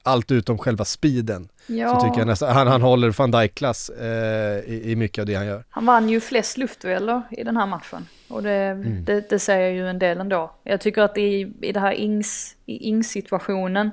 [0.05, 1.49] allt utom själva speeden.
[1.67, 1.95] Ja.
[1.95, 5.35] Så tycker jag nästan, han, han håller van Dijk-klass eh, i, i, mycket av det
[5.35, 5.65] han gör.
[5.71, 8.07] Han vann ju flest luftdueller i den här matchen.
[8.29, 9.05] Och det, mm.
[9.05, 10.55] det, det, säger ju en del ändå.
[10.63, 13.91] Jag tycker att i, i det här Ings, i Ings-situationen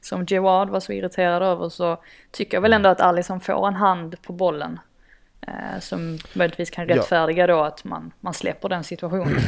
[0.00, 3.74] som Gerard var så irriterad över så tycker jag väl ändå att Alisson får en
[3.74, 4.78] hand på bollen.
[5.46, 9.40] Eh, som möjligtvis kan rättfärdiga då att man, man släpper den situationen.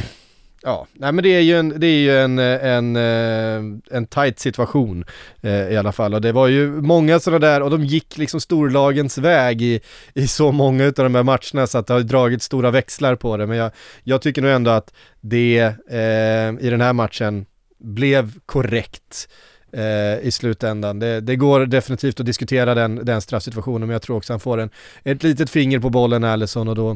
[0.65, 4.39] Ja, nej men det är ju en, det är ju en, en, eh, en tight
[4.39, 5.05] situation
[5.41, 6.13] eh, i alla fall.
[6.13, 9.81] Och det var ju många sådana där och de gick liksom storlagens väg i,
[10.13, 13.37] i så många av de här matcherna så att det har dragit stora växlar på
[13.37, 13.47] det.
[13.47, 13.71] Men jag,
[14.03, 17.45] jag tycker nog ändå att det eh, i den här matchen
[17.79, 19.29] blev korrekt
[19.75, 20.99] eh, i slutändan.
[20.99, 24.57] Det, det, går definitivt att diskutera den, den straffsituationen men jag tror också han får
[24.57, 24.69] en,
[25.03, 26.91] ett litet finger på bollen Allison och då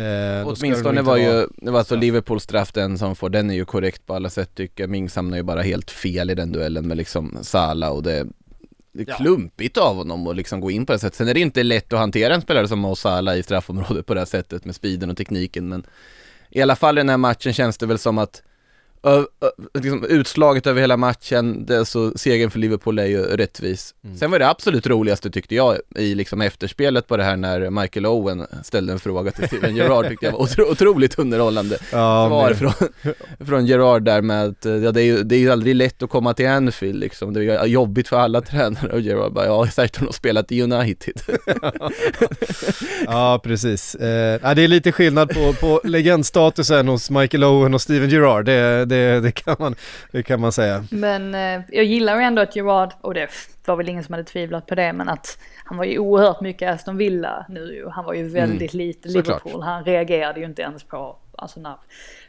[0.00, 3.64] eh, Åtminstone var ju, det var alltså Liverpools straff den som får, den är ju
[3.64, 4.90] korrekt på alla sätt tycker jag.
[4.90, 8.26] Mings hamnar ju bara helt fel i den duellen med liksom Sala och det
[8.96, 11.14] det är klumpigt av honom att liksom gå in på det sättet.
[11.14, 14.14] Sen är det inte lätt att hantera en spelare som Mo Salah i straffområdet på
[14.14, 15.86] det här sättet med speeden och tekniken men
[16.50, 18.42] i alla fall i den här matchen känns det väl som att
[19.04, 19.46] ö, ö,
[19.80, 23.94] liksom, utslaget över hela matchen, det, så segern för Liverpool är ju rättvis.
[24.04, 24.16] Mm.
[24.16, 28.06] Sen var det absolut roligaste tyckte jag i liksom efterspelet på det här när Michael
[28.06, 32.48] Owen ställde en fråga till Steven Gerrard tyckte jag var otro, otroligt underhållande Ja, svar
[32.48, 32.88] men- från,
[33.46, 36.10] från Gerard där med att, ja det är ju det är ju aldrig lätt att
[36.10, 39.96] komma till Anfield liksom, det är jobbigt för alla tränare och Gerard bara, ja säkert
[39.96, 41.14] har de spelat i United.
[43.06, 43.94] Ja, precis.
[43.94, 48.84] Eh, det är lite skillnad på, på legendstatusen hos Michael Owen och Steven Gerrard, det,
[48.84, 49.74] det, det, kan, man,
[50.12, 50.84] det kan man säga.
[50.90, 53.28] Men eh, jag gillar ju ändå att Gerard, och det
[53.66, 56.74] var väl ingen som hade tvivlat på det, men att han var ju oerhört mycket
[56.74, 57.88] Aston Villa nu.
[57.92, 59.44] Han var ju väldigt lite Såklart.
[59.44, 59.62] Liverpool.
[59.62, 61.76] Han reagerade ju inte ens på, alltså när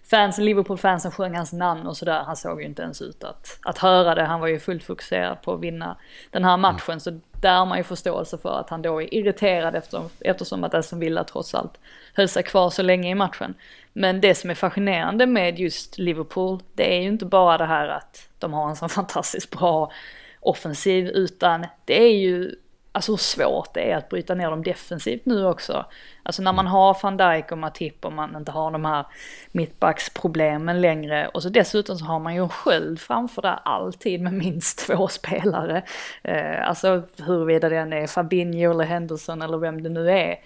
[0.09, 2.23] fansen, Liverpool-fansen sjöng hans namn och sådär.
[2.25, 4.23] Han såg ju inte ens ut att, att höra det.
[4.23, 5.97] Han var ju fullt fokuserad på att vinna
[6.31, 6.99] den här matchen.
[6.99, 10.73] Så där har man ju förståelse för att han då är irriterad eftersom, eftersom att
[10.73, 11.79] Aston Villa trots allt
[12.13, 13.53] höll sig kvar så länge i matchen.
[13.93, 17.87] Men det som är fascinerande med just Liverpool, det är ju inte bara det här
[17.87, 19.91] att de har en så fantastiskt bra
[20.39, 22.55] offensiv, utan det är ju
[22.95, 25.85] alltså hur svårt det är att bryta ner dem defensivt nu också.
[26.23, 29.05] Alltså när man har van Dijk och Matip och man inte har de här
[29.51, 34.33] mittbacksproblemen längre och så dessutom så har man ju en sköld framför där alltid med
[34.33, 35.83] minst två spelare.
[36.23, 40.39] Eh, alltså huruvida den är Fabinho eller Henderson eller vem det nu är.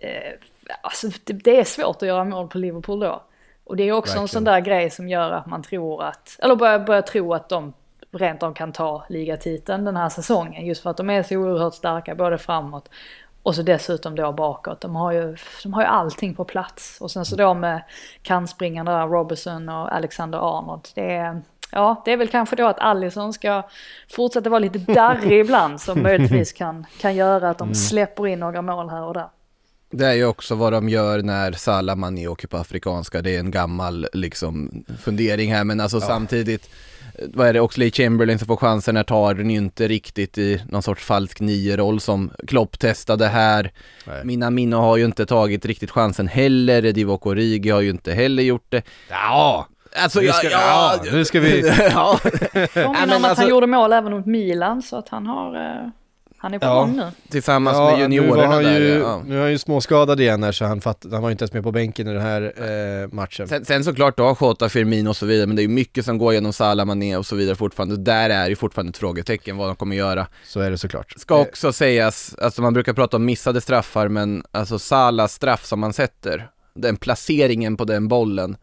[0.00, 0.32] Eh,
[0.80, 3.22] alltså det, det är svårt att göra mål på Liverpool då.
[3.64, 4.28] Och det är också en Verkligen.
[4.28, 7.72] sån där grej som gör att man tror att, eller börjar, börjar tro att de
[8.18, 10.66] rent av kan ta ligatiteln den här säsongen.
[10.66, 12.88] Just för att de är så oerhört starka både framåt
[13.46, 14.80] och så dessutom då bakåt.
[14.80, 17.00] De har ju, de har ju allting på plats.
[17.00, 17.82] Och sen så då med
[18.22, 20.88] kantspringarna där, Robertson och Alexander Arnold.
[20.94, 23.62] Det är, ja, det är väl kanske då att Allison ska
[24.10, 28.62] fortsätta vara lite darrig ibland som möjligtvis kan, kan göra att de släpper in några
[28.62, 29.28] mål här och där.
[29.90, 33.40] Det är ju också vad de gör när Salah Mané åker på afrikanska, det är
[33.40, 36.70] en gammal liksom fundering här men alltså samtidigt eh,
[37.34, 40.62] vad är det, Oxley Chamberlain som får chansen här tar den ju inte riktigt i
[40.68, 43.72] någon sorts falsk nio-roll som Klopp testade här.
[44.06, 44.24] Nej.
[44.24, 48.42] Mina Minno har ju inte tagit riktigt chansen heller, Divock Origi har ju inte heller
[48.42, 48.82] gjort det.
[49.10, 49.66] Ja,
[50.02, 51.72] Alltså, nu ja, ska, ja, ja, nu ska vi...
[51.92, 52.18] ja.
[52.22, 55.54] Påminner men om att alltså- han gjorde mål även mot Milan så att han har,
[55.54, 55.88] eh,
[56.46, 56.74] han är på Ja.
[56.80, 57.10] gång nu.
[57.30, 58.80] Tillsammans Ja, med nu juniorerna han där.
[58.80, 59.22] ju, Ja.
[59.26, 61.52] Nu är han ju småskadad igen här så han, fatt, han var ju inte ens
[61.52, 62.42] med på bänken i den här
[63.02, 63.48] eh, matchen.
[63.48, 66.04] Sen, sen såklart, du har Jota, Firmino och så vidare, men det är ju mycket
[66.04, 67.96] som går genom Salah, Mané och så vidare fortfarande.
[67.96, 70.26] Där är ju fortfarande ett frågetecken vad de kommer göra.
[70.44, 71.14] Så är det såklart.
[71.16, 75.80] Ska också sägas, alltså man brukar prata om missade straffar, men alltså Salas straff som
[75.80, 78.56] man sätter, den placeringen på den bollen,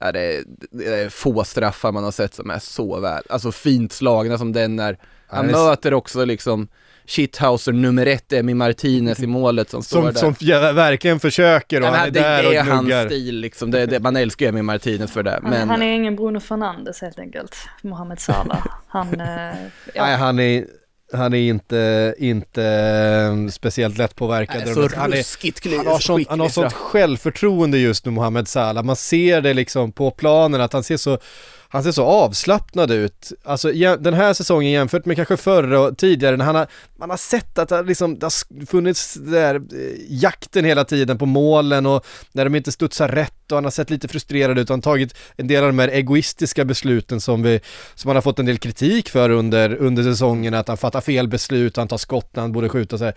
[0.00, 3.92] är det, det är få straffar man har sett som är så väl, alltså fint
[3.92, 4.98] slagna som den är.
[5.26, 6.68] Han möter också liksom
[7.10, 10.66] shithouser nummer ett, Emi Martinez i målet som står Som, där.
[10.68, 13.36] som verkligen försöker och Ja, men han är det, där det är och hans stil
[13.36, 15.40] liksom, det, det, man älskar Emi Martinez för det.
[15.42, 17.56] Han, Men, han är ingen Bruno Fernandes helt enkelt.
[17.82, 18.66] Mohamed Salah.
[18.88, 19.26] Han, eh,
[19.94, 20.04] ja.
[20.04, 20.66] Nej, han är,
[21.12, 24.62] han är inte, inte eh, speciellt lättpåverkad.
[24.64, 28.84] Nej, så han, är, han, har sånt, han har sånt självförtroende just nu, Mohamed Salah.
[28.84, 31.18] Man ser det liksom på planen att han ser så
[31.72, 33.32] han ser så avslappnad ut.
[33.44, 36.66] Alltså den här säsongen jämfört med kanske förra och tidigare, när han har,
[36.98, 39.60] man har sett att det, liksom, det har funnits där eh,
[40.08, 43.90] jakten hela tiden på målen och när de inte studsar rätt och han har sett
[43.90, 47.42] lite frustrerad ut och han har tagit en del av de här egoistiska besluten som
[47.42, 47.60] vi,
[47.94, 51.28] som han har fått en del kritik för under, under säsongen, att han fattar fel
[51.28, 53.12] beslut, han tar skott när han borde skjuta sig.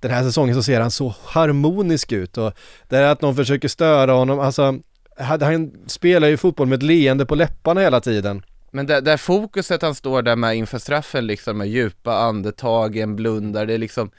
[0.00, 2.52] Den här säsongen så ser han så harmonisk ut och
[2.88, 4.78] det är att någon försöker störa honom, alltså
[5.18, 8.42] han han spelar ju fotboll med ett leende på läpparna hela tiden.
[8.70, 13.66] Men där, där fokuset han står där med inför straffen liksom, med djupa andetagen, blundar,
[13.66, 14.10] det är liksom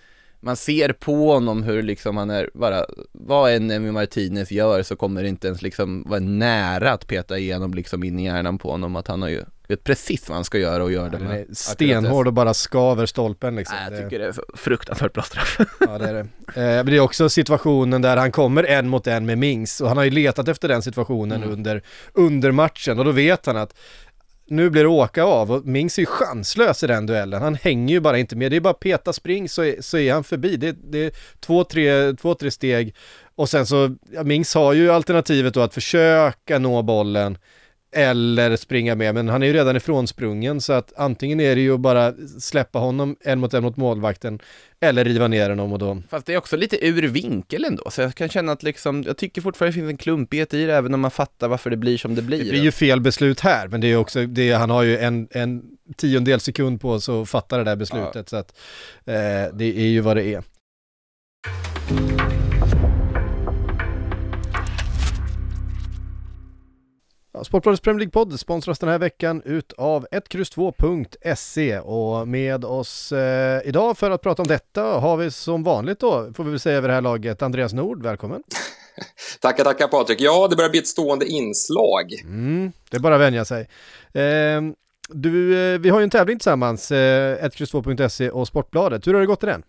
[0.41, 4.95] man ser på honom hur liksom han är bara, vad än Emmy Martinez gör så
[4.95, 8.71] kommer det inte ens liksom vara nära att peta igenom liksom in i hjärnan på
[8.71, 11.27] honom att han har ju, vet precis vad han ska göra och gör det Den
[11.27, 13.77] med stenhård och bara skaver stolpen liksom.
[13.81, 15.57] Nej, Det- jag tycker det är fruktansvärt bra straff.
[15.79, 16.19] Ja det är det.
[16.19, 19.87] Eh, men det är också situationen där han kommer en mot en med Mings och
[19.87, 21.51] han har ju letat efter den situationen Mm.
[21.53, 21.81] under,
[22.13, 23.73] under matchen och då vet han att
[24.51, 27.41] nu blir det åka av och Mings är ju chanslös i den duellen.
[27.41, 28.51] Han hänger ju bara inte med.
[28.51, 30.57] Det är bara peta spring så är, så är han förbi.
[30.57, 32.95] Det, det är två tre, två, tre steg
[33.35, 37.37] och sen så, ja, Mings har ju alternativet då att försöka nå bollen
[37.91, 41.73] eller springa med, men han är ju redan ifrånsprungen så att antingen är det ju
[41.73, 44.39] att bara släppa honom en mot en mot målvakten
[44.79, 48.01] eller riva ner honom och då Fast det är också lite ur vinkel ändå, så
[48.01, 50.93] jag kan känna att liksom, jag tycker fortfarande det finns en klumpighet i det även
[50.93, 52.43] om man fattar varför det blir som det blir.
[52.43, 55.27] Det blir ju fel beslut här, men det är också, det, han har ju en,
[55.31, 55.63] en
[55.95, 58.57] tiondel sekund på sig att fatta det där beslutet, så att
[59.05, 60.43] eh, det är ju vad det är.
[67.43, 74.11] Sportbladets Premier League-podd sponsras den här veckan utav 1X2.se och med oss eh, idag för
[74.11, 76.93] att prata om detta har vi som vanligt då, får vi väl säga över det
[76.93, 78.43] här laget, Andreas Nord, välkommen.
[79.41, 80.21] tackar, tackar Patrik.
[80.21, 82.13] Ja, det börjar bli ett stående inslag.
[82.23, 83.69] Mm, det är bara att vänja sig.
[84.13, 84.61] Eh,
[85.09, 89.07] du, vi har ju en tävling tillsammans, eh, 1X2.se och Sportbladet.
[89.07, 89.63] Hur har det gått i den?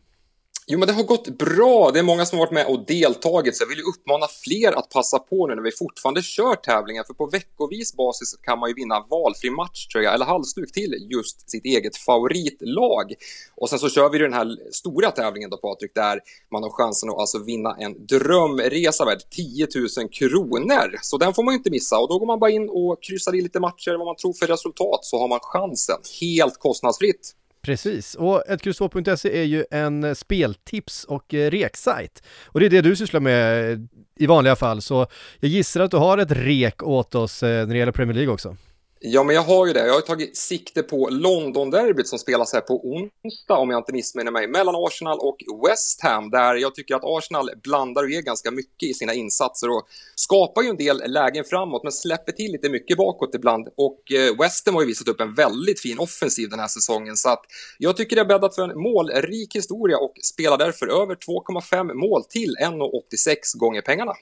[0.67, 1.91] Jo, men det har gått bra.
[1.91, 4.73] Det är många som har varit med och deltagit, så jag vill ju uppmana fler
[4.73, 8.69] att passa på nu när vi fortfarande kör tävlingen, för på veckovis basis kan man
[8.69, 13.15] ju vinna valfri matchtröja eller halsduk till just sitt eget favoritlag.
[13.57, 16.21] Och sen så kör vi den här stora tävlingen då, Patrik, där
[16.53, 19.67] man har chansen att alltså vinna en drömresa värd 10
[19.99, 20.99] 000 kronor.
[21.03, 23.35] Så den får man ju inte missa och då går man bara in och kryssar
[23.35, 27.35] i lite matcher, vad man tror för resultat, så har man chansen helt kostnadsfritt.
[27.63, 32.23] Precis, och 1X2.se är ju en eh, speltips och eh, reksajt.
[32.47, 33.79] Och det är det du sysslar med eh,
[34.17, 35.07] i vanliga fall, så
[35.41, 38.57] jag gissar att du har ett rek åt oss när det gäller Premier League också.
[39.03, 39.87] Ja, men jag har ju det.
[39.87, 44.31] Jag har tagit sikte på London-derbyt som spelas här på onsdag, om jag inte missminner
[44.31, 45.37] mig, mellan Arsenal och
[45.69, 49.69] West Ham, där jag tycker att Arsenal blandar och ger ganska mycket i sina insatser
[49.69, 49.83] och
[50.15, 53.69] skapar ju en del lägen framåt, men släpper till lite mycket bakåt ibland.
[53.77, 57.17] Och eh, West Ham har ju visat upp en väldigt fin offensiv den här säsongen,
[57.17, 57.43] så att
[57.79, 62.25] jag tycker det är bäddat för en målrik historia och spelar därför över 2,5 mål
[62.25, 64.13] till 1,86 gånger pengarna.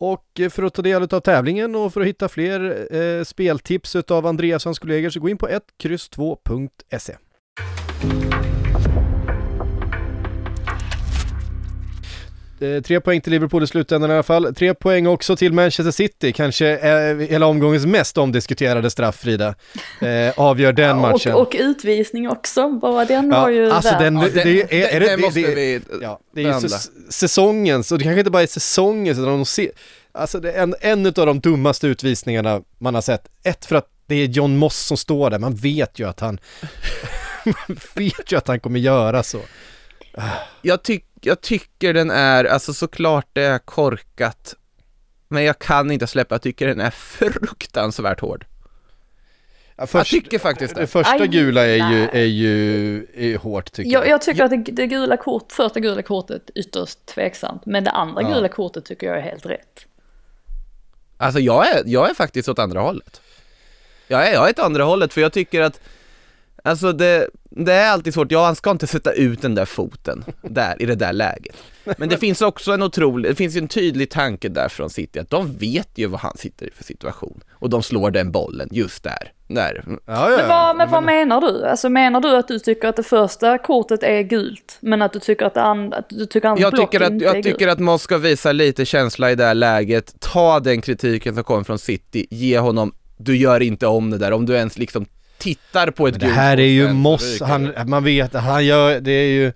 [0.00, 3.96] Och eh, för att ta del av tävlingen och för att hitta fler eh, speltips
[3.96, 7.16] av Andreas och hans kollegor så gå in på 1X2.se.
[12.60, 14.54] tre poäng till Liverpool i slutändan i alla fall.
[14.54, 19.54] Tre poäng också till Manchester City, kanske eh, hela omgångens mest omdiskuterade straff, Frida.
[20.00, 21.34] Eh, avgör den matchen.
[21.34, 24.00] Och, och, utvisning också, bara den ja, var ju alltså där.
[24.00, 26.68] Den, ja, det, det, är, är det, det, måste det, vi ja, det är ju
[27.10, 29.70] säsongens, och det kanske inte bara är säsongens, utan de se,
[30.12, 33.28] alltså det är en, en av de dummaste utvisningarna man har sett.
[33.42, 36.38] Ett, för att det är John Moss som står där, man vet ju att han,
[37.44, 39.40] man vet ju att han kommer göra så.
[40.62, 44.54] Jag, tyck, jag tycker den är, alltså såklart det är korkat,
[45.28, 48.46] men jag kan inte släppa, jag tycker den är fruktansvärt hård.
[49.76, 50.80] Ja, först, jag tycker faktiskt det.
[50.80, 54.10] Det första gula är ju, är ju är hårt tycker Jag, jag.
[54.10, 58.22] jag tycker att det, det gula kort, första gula kortet ytterst tveksamt, men det andra
[58.22, 58.28] Ja.
[58.34, 59.86] gula kortet tycker jag är helt rätt.
[61.16, 63.20] Alltså jag är, jag är faktiskt åt andra hållet.
[64.08, 65.80] Jag är, jag är åt andra hållet för jag tycker att
[66.64, 70.24] Alltså det, det är alltid svårt, ja han ska inte sätta ut den där foten
[70.42, 71.56] där, i det där läget.
[71.98, 75.18] Men det finns också en otrolig, det finns ju en tydlig tanke där från City
[75.18, 77.40] att de vet ju vad han sitter i för situation.
[77.52, 79.84] Och de slår den bollen just där, där.
[79.86, 81.64] Ja, ja, Men vad, men vad men- menar du?
[81.66, 85.18] Alltså menar du att du tycker att det första kortet är gult, men att du
[85.20, 87.58] tycker att det andra, att du tycker att Jag tycker att, inte jag är tycker
[87.58, 87.72] gult?
[87.72, 91.64] att Moss ska visa lite känsla i det här läget, ta den kritiken som kommer
[91.64, 95.06] från City, ge honom, du gör inte om det där, om du ens liksom
[95.40, 97.84] tittar på ett Det gult här är ju Moss, han, det.
[97.84, 99.52] man vet, han gör, det är ju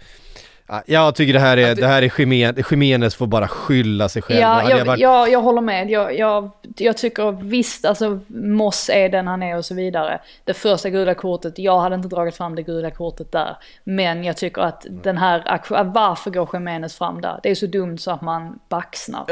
[0.66, 3.48] Ja, Jag tycker det här är, Att det- det här är Jimenez, Jimenez får bara
[3.48, 4.40] skylla sig själv.
[4.40, 5.90] Ja, jag, jag varit- jag, jag håller med.
[5.90, 10.20] Jag, jag, jag tycker visst, alltså Moss är den han är och så vidare.
[10.44, 13.56] Det första gula kortet, jag hade inte dragit fram det gula kortet där.
[13.84, 17.40] Men jag tycker att den här, varför går Jimenez fram där?
[17.42, 19.24] Det är så dumt så att man baxnar.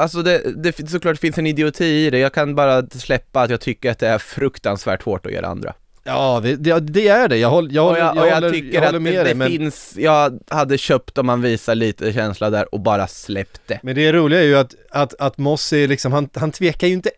[0.00, 3.60] Alltså det, det såklart finns en idioti i det, jag kan bara släppa att jag
[3.60, 5.74] tycker att det är fruktansvärt hårt att göra andra.
[6.06, 7.36] Ja, det, det är det.
[7.36, 9.12] Jag, håller, jag, och håller, jag, jag, och jag håller, tycker jag håller att med
[9.12, 12.80] det, dig, det men, finns, jag hade köpt om man visar lite känsla där och
[12.80, 13.80] bara släppt det.
[13.82, 16.92] men det roliga är ju att, att, att Moss är liksom, han, han tvekar ju
[16.92, 17.10] inte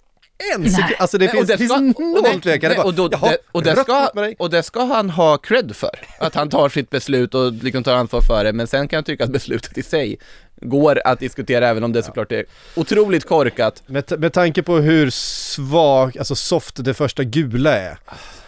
[0.54, 0.94] en sekund.
[0.98, 2.86] Alltså det och finns, det finns ska- noll och tvekan.
[2.86, 6.34] Och, då, jaha, det, och, det ska, och det ska han ha cred för, att
[6.34, 9.24] han tar sitt beslut och liksom tar ansvar för det, men sen kan jag tycka
[9.24, 10.18] att beslutet i sig
[10.60, 13.82] går att diskutera även om det såklart är otroligt korkat.
[13.86, 17.98] Med, med tanke på hur svag, alltså soft det första gula är,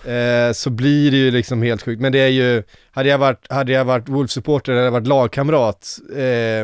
[0.04, 2.00] eh, så blir det ju liksom helt sjukt.
[2.02, 6.16] Men det är ju, hade jag varit, hade jag varit Wolves-supporter eller varit lagkamrat eh,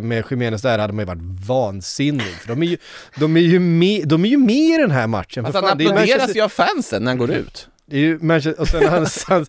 [0.02, 2.26] med Jimenez där hade man ju varit vansinnig.
[2.26, 2.76] För de är ju,
[3.16, 5.46] de är ju med, de är ju med i den här matchen.
[5.46, 7.68] Alltså han fan, applåderas Manchester- ju av fansen när han går ut.
[7.86, 9.46] Det är ju Manchester, och sen han, han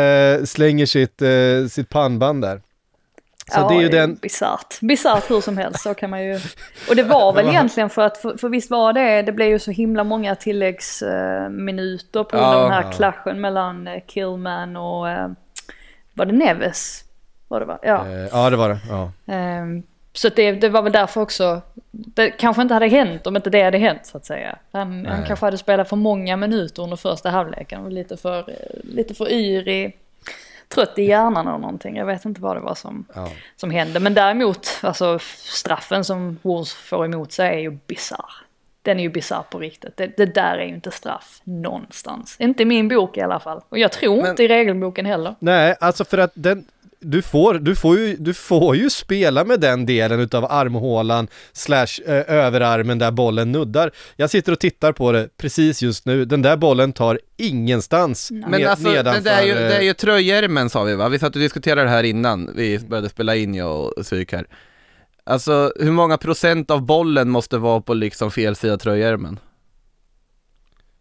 [0.00, 2.60] eh, slänger sitt, eh, sitt pannband där.
[3.52, 4.80] Så ja, det är ju den, Bisarrt.
[4.80, 6.38] Bisarrt hur som helst, så kan man ju...
[6.88, 9.58] Och det var väl egentligen för att, för, för visst var det, det blev ju
[9.58, 12.62] så himla många tilläggsminuter på grund av Ja.
[12.62, 15.28] den här klaschen mellan eh, Killman och, eh,
[16.14, 17.04] var det Neves?
[17.48, 17.78] Var det va?
[17.82, 18.06] Ja.
[18.06, 19.12] eh, ja det var det, ja.
[19.34, 19.82] Ehm,
[20.12, 23.62] Så det, det var väl därför också, det kanske inte hade hänt om inte det
[23.62, 24.58] hade hänt så att säga.
[24.72, 28.44] Han, han kanske hade spelat för många minuter under första halvleken och lite för,
[28.82, 29.96] lite för yrig,
[30.68, 31.96] trött i hjärnan eller någonting.
[31.96, 33.28] Jag vet inte vad det var som, Ja.
[33.56, 34.00] som hände.
[34.00, 38.32] Men däremot, alltså straffen som Wolves får emot sig är ju bisarr.
[38.82, 39.96] den är ju bisarr på riktigt.
[39.96, 42.36] Det, det där är ju inte straff någonstans.
[42.38, 43.60] Inte i min bok i alla fall.
[43.68, 45.34] Och jag tror Men- inte i regelboken heller.
[45.38, 46.64] Nej, alltså för att den,
[47.00, 51.86] du får, du får ju, du får ju spela med den delen utav armhålan slash
[52.06, 53.90] eh, överarmen där bollen nuddar.
[54.16, 58.54] Jag sitter och tittar på det precis just nu, den där bollen tar ingenstans Men
[58.54, 61.08] ned- alltså, det, nedanför, det, är ju, det är eh, ju tröjärmen sa vi va?
[61.08, 64.46] Vi satt och diskuterade det här innan vi började spela in jag och Syk här.
[65.24, 69.38] Alltså hur många procent av bollen måste vara på liksom fel sida tröjärmen?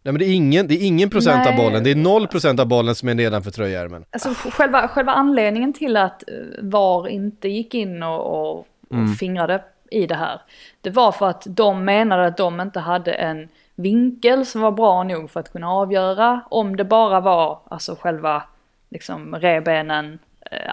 [0.07, 1.63] Nej men det är ingen, det är ingen procent av Nej.
[1.65, 4.05] bollen, det är noll procent av bollen som är nedanför tröjärmen.
[4.11, 9.13] Alltså själva, själva anledningen till att eh, VAR inte gick in och, och, och Mm.
[9.13, 10.41] fingrade i det här.
[10.81, 15.03] Det var för att de menade att de inte hade en vinkel som var bra
[15.03, 18.43] nog för att kunna avgöra om det bara var alltså själva
[18.89, 20.19] liksom rebenen,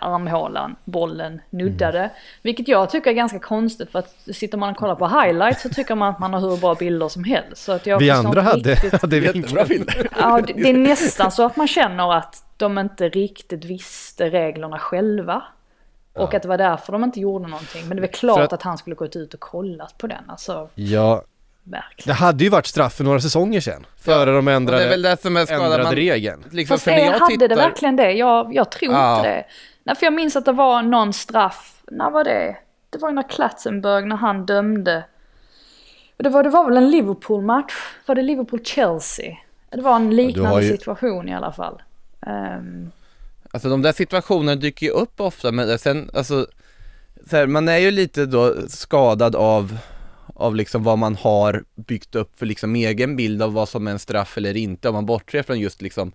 [0.00, 1.98] armhålan, bollen nuddade.
[1.98, 2.10] Mm.
[2.42, 5.68] Vilket jag tycker är ganska konstigt för att sitter man och kollar på highlights så
[5.68, 7.64] tycker man att man har hur bra bilder som helst.
[7.64, 10.08] Så att jag Vi andra hade, riktigt- hade Jättebra bilder.
[10.18, 14.78] Ja, det, det är nästan så att man känner att de inte riktigt visste reglerna
[14.78, 15.42] själva.
[16.12, 17.88] Och att det var därför de inte gjorde någonting.
[17.88, 20.24] Men det är väl klart att, att- han skulle gått ut och kollat på den.
[20.28, 21.22] Alltså, Ja,
[21.64, 22.06] verkligen.
[22.06, 24.88] det hade ju varit straff för några säsonger sedan, före de Och det ändrade, är
[24.88, 26.44] väl det som är ändrade Man, regeln.
[26.50, 28.12] liksom, Fast för när jag hade det tittar, verkligen det?
[28.12, 29.16] Jag, jag tror Ja.
[29.16, 29.44] inte det.
[29.84, 31.74] Nej, för jag minns att det var någon straff.
[31.90, 32.56] När var det?
[32.90, 35.04] Det var ju när Klatzenberg, när han dömde.
[36.16, 37.72] Och Det var, det var väl en Liverpool-match?
[38.06, 39.36] Var det Liverpool-Chelsea?
[39.70, 41.82] Det var en liknande ju- situation i alla fall.
[42.26, 42.90] Ehm,
[43.52, 46.46] Alltså de där situationerna dyker ju upp ofta men sen, alltså
[47.30, 49.78] så här, man är ju lite då skadad av
[50.34, 53.90] av liksom vad man har byggt upp för liksom egen bild av vad som är
[53.90, 56.12] en straff eller inte om man bortser från just liksom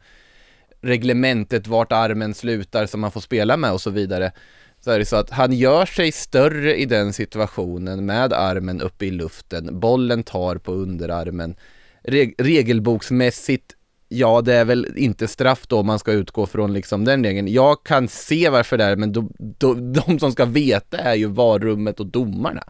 [0.82, 4.32] reglementet vart armen slutar som man får spela med och så vidare
[4.80, 9.06] så är det så att han gör sig större i den situationen med armen uppe
[9.06, 11.56] i luften, bollen tar på underarmen
[12.04, 13.76] Re regelboksmässigt
[14.12, 17.48] Ja, det är väl inte straff då om man ska utgå från liksom den regeln.
[17.48, 21.28] Jag kan se varför det är, men då, då, de som ska veta är ju
[21.28, 22.64] varummet och domarna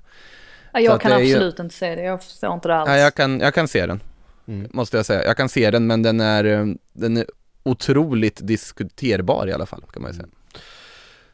[0.74, 2.02] ja, jag kan är ju- absolut inte se det.
[2.04, 2.90] Jag förstår inte det alls.
[2.90, 4.02] Ja, jag kan, jag kan se den,
[4.48, 4.70] Mm.
[4.74, 5.24] måste jag säga.
[5.26, 7.26] Jag kan se den, men den är, eh, den är
[7.64, 10.28] otroligt diskuterbar i alla fall, kan man ju säga.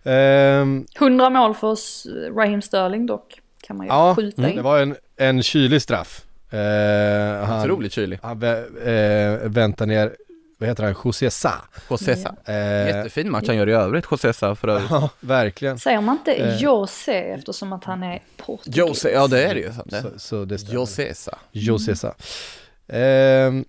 [0.03, 2.07] Ehm, 100 mål för oss,
[2.37, 3.39] Raheem Sterling dock.
[3.61, 4.55] Kan man ju Ja, skjuta in.
[4.55, 6.21] det var en, en kylig straff.
[6.51, 8.19] Eh, han, Otroligt kylig.
[8.23, 8.87] han vä-
[9.43, 10.15] eh, väntar ner,
[10.57, 11.51] vad heter han, José Sa.
[11.89, 12.35] Josesa.
[12.45, 12.55] Eh,
[12.87, 14.91] Jättefin match han gör i övrigt, Josesa för övrigt.
[14.91, 15.79] Ja, verkligen.
[15.79, 16.57] Säger man inte Eh.
[16.57, 18.77] Jose eftersom att han är portugis?
[18.77, 19.71] Jose, ja det är det ju.
[19.85, 20.01] Det.
[20.01, 20.73] Så, så det stämmer.
[20.75, 21.37] Josesa.
[21.51, 22.15] José Sa.
[22.87, 23.65] Ehm,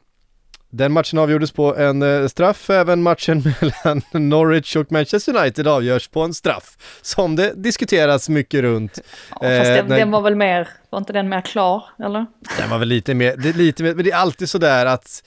[0.71, 6.09] den matchen avgjordes på en eh, straff, även matchen mellan Norwich och Manchester United avgörs
[6.09, 6.77] på en straff.
[7.03, 8.99] Som det diskuteras mycket runt.
[9.31, 9.99] Ja, fast Eh, den, nej.
[9.99, 12.27] den var väl mer, var inte den mer klar eller?
[12.59, 15.23] Den var väl lite mer, det lite mer, men det är alltid sådär att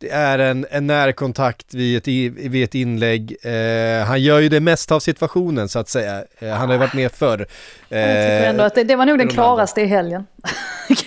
[0.00, 2.08] det är en, en närkontakt vid ett,
[2.50, 3.36] vid ett inlägg.
[3.42, 6.24] Eh, han gör ju det mesta av situationen så att säga.
[6.38, 7.46] Eh, han har ju varit med förr.
[7.90, 10.26] Eh, Jag tycker ändå att det, det var nog den klaraste i helgen.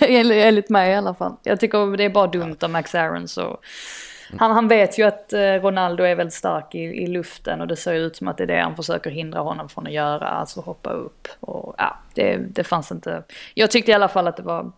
[0.00, 1.36] Enligt mig i alla fall.
[1.42, 3.58] Jag tycker det är bara dumt av Max Aaron så.
[4.38, 7.76] Han, han vet ju att eh, Ronaldo är väldigt stark i, i luften och det
[7.76, 10.60] ser ut som att det är det han försöker hindra honom från att göra, alltså
[10.60, 11.28] hoppa upp.
[11.40, 13.22] Och ja, det, det fanns inte.
[13.54, 14.72] Jag tyckte i alla fall att det var,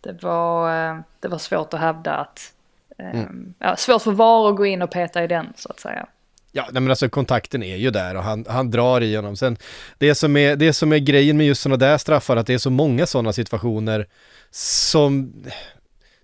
[0.00, 2.40] det var, eh, det var svårt att hävda att,
[3.00, 3.24] eh,
[3.58, 6.06] ja, svårt för VAR att gå in och peta i den så att säga.
[6.52, 9.36] Ja, nej, men alltså kontakten är ju där och han, han drar i honom.
[9.36, 9.56] Sen,
[9.98, 12.58] det som, är, det som är grejen med just sådana där straffar, att det är
[12.58, 14.06] så många sådana situationer
[14.50, 15.32] som...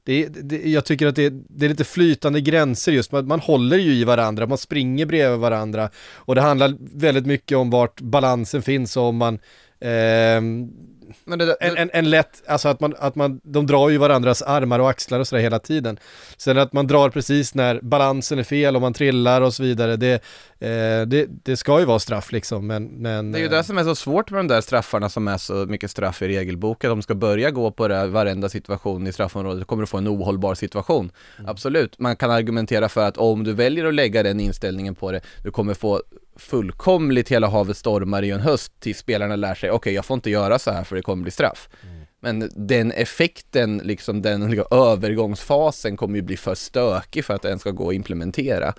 [0.05, 3.79] Det, det, jag tycker att det, det är lite flytande gränser just, man, man håller
[3.79, 8.63] ju i varandra, man springer bredvid varandra och det handlar väldigt mycket om vart balansen
[8.63, 9.39] finns och om man...
[9.81, 10.71] ehm,
[11.25, 14.43] Men det, en, en, en lätt, alltså att man, att man, de drar ju varandras
[14.43, 15.99] armar och axlar och sådär hela tiden.
[16.37, 19.97] Sen att man drar precis när balansen är fel och man trillar och så vidare,
[19.97, 20.15] det,
[20.59, 22.85] eh, det, det ska ju vara straff liksom, men...
[22.87, 25.29] men Det är ju eh, det som är så svårt med de där straffarna som
[25.29, 26.91] är så mycket straff i regelboken.
[26.91, 30.09] De ska börja gå på det varenda situation i straffområdet, då kommer du få en
[30.09, 31.11] ohållbar situation.
[31.47, 35.21] Absolut, man kan argumentera för att om du väljer att lägga den inställningen på det,
[35.43, 36.03] du kommer få
[36.37, 40.31] fullkomligt hela havet stormar i en höst tills spelarna lär sig, okej jag får inte
[40.31, 41.69] göra så här för det kommer bli straff.
[42.21, 47.59] Men den effekten, liksom den liksom, övergångsfasen kommer ju bli för stökig för att den
[47.59, 48.69] ska gå att implementera.
[48.69, 48.75] Eh,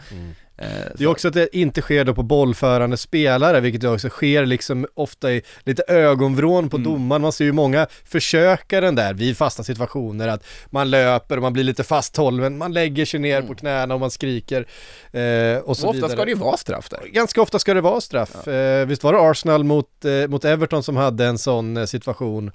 [0.57, 4.87] Det är också att det inte sker då på bollförande spelare, vilket också sker liksom
[4.93, 7.21] ofta i lite ögonvrån på domaren.
[7.21, 11.53] Man ser ju många försöka den där vid fasta situationer, att man löper och man
[11.53, 14.67] blir lite fasthållen, man lägger sig ner på knäna och man skriker
[15.11, 16.11] eh, och så och ofta vidare.
[16.11, 17.07] ska det ju vara straff där.
[17.07, 18.47] Ganska ofta ska det vara straff.
[18.47, 22.51] Eh, visst var det Arsenal mot, eh, mot Everton som hade en sån eh, situation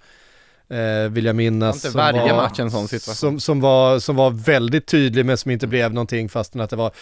[0.72, 1.76] eh, vill jag minnas.
[1.76, 3.14] Inte som varje var, match en sån situation.
[3.14, 6.76] Som, som, var, som var väldigt tydlig men som inte blev någonting fastän att det
[6.76, 6.92] var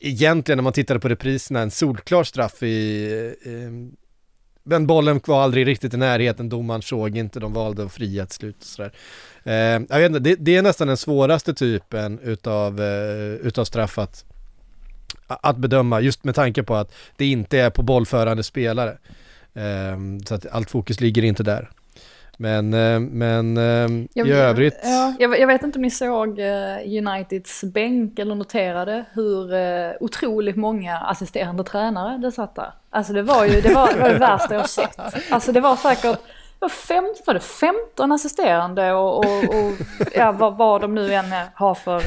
[0.00, 4.00] egentligen när man tittade på repriserna en solklar straff i eh,
[4.62, 8.36] men bollen var aldrig riktigt i närheten, domaren såg inte, de valde att fria till
[8.36, 8.92] slut och sådär.
[9.44, 9.54] Eh,
[9.88, 14.24] jag vet inte, det, det, är nästan den svåraste typen utav, eh, utav straff att,
[15.26, 18.98] att bedöma, just med tanke på att det inte är på bollförande spelare.
[19.54, 21.70] Eh, så att allt fokus ligger inte där.
[22.40, 24.80] Men, eh, men eh, Jag, i övrigt...
[24.82, 29.52] Ja, jag, jag vet inte om ni såg eh, Uniteds bänk eller noterade hur
[30.02, 32.72] otroligt många assisterande tränare det satt där.
[32.90, 34.98] Alltså det var ju det, var, det, var det värsta jag sett.
[35.30, 36.20] Alltså det var säkert
[36.58, 39.72] var, fem, var det 15 assisterande och, och, och
[40.14, 42.02] ja, vad, vad de nu än har för,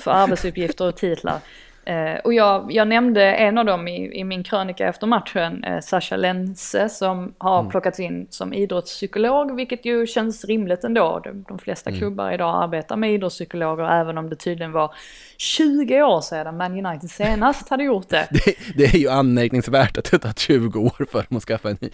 [0.00, 1.38] för arbetsuppgifter och titlar.
[1.86, 5.80] Eh, och jag, jag, nämnde en av dem i, i min krönika efter matchen, eh,
[5.80, 7.70] Sasha Lense, som har mm.
[7.70, 11.20] plockats in som idrottspsykolog, vilket ju känns rimligt ändå.
[11.24, 12.00] De, de flesta mm.
[12.00, 14.94] klubbar idag arbetar med idrottspsykologer, även om det tydligen var
[15.36, 18.28] 20 år sedan Man United senast hade gjort det.
[18.30, 18.54] det.
[18.76, 18.84] det.
[18.84, 21.90] är ju anmärkningsvärt att det tagit 20 år för dem att skaffa en ny.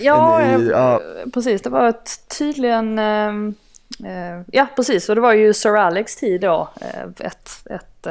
[0.00, 1.00] Ja, en ny, ja.
[1.34, 1.62] precis.
[1.62, 2.98] Det var ett, tydligen...
[2.98, 3.52] Uh,
[4.04, 5.08] uh, ja, precis.
[5.08, 6.68] Och det var ju Sir Alex tid då.
[7.20, 8.06] Ett, ett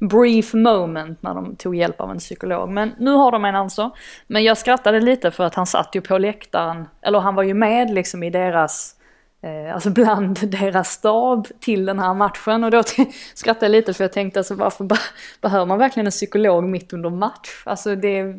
[0.00, 2.68] brief moment när de tog hjälp av en psykolog.
[2.68, 3.90] Men nu har de en alltså.
[4.26, 7.54] Men jag skrattade lite för att han satt ju på läktaren, eller han var ju
[7.54, 8.94] med liksom i deras
[9.42, 12.82] eh, alltså bland deras stab till den här matchen och då
[13.34, 14.88] skrattade jag lite för jag tänkte alltså varför
[15.40, 17.62] behöver man verkligen en psykolog mitt under match?
[17.64, 18.34] Alltså det,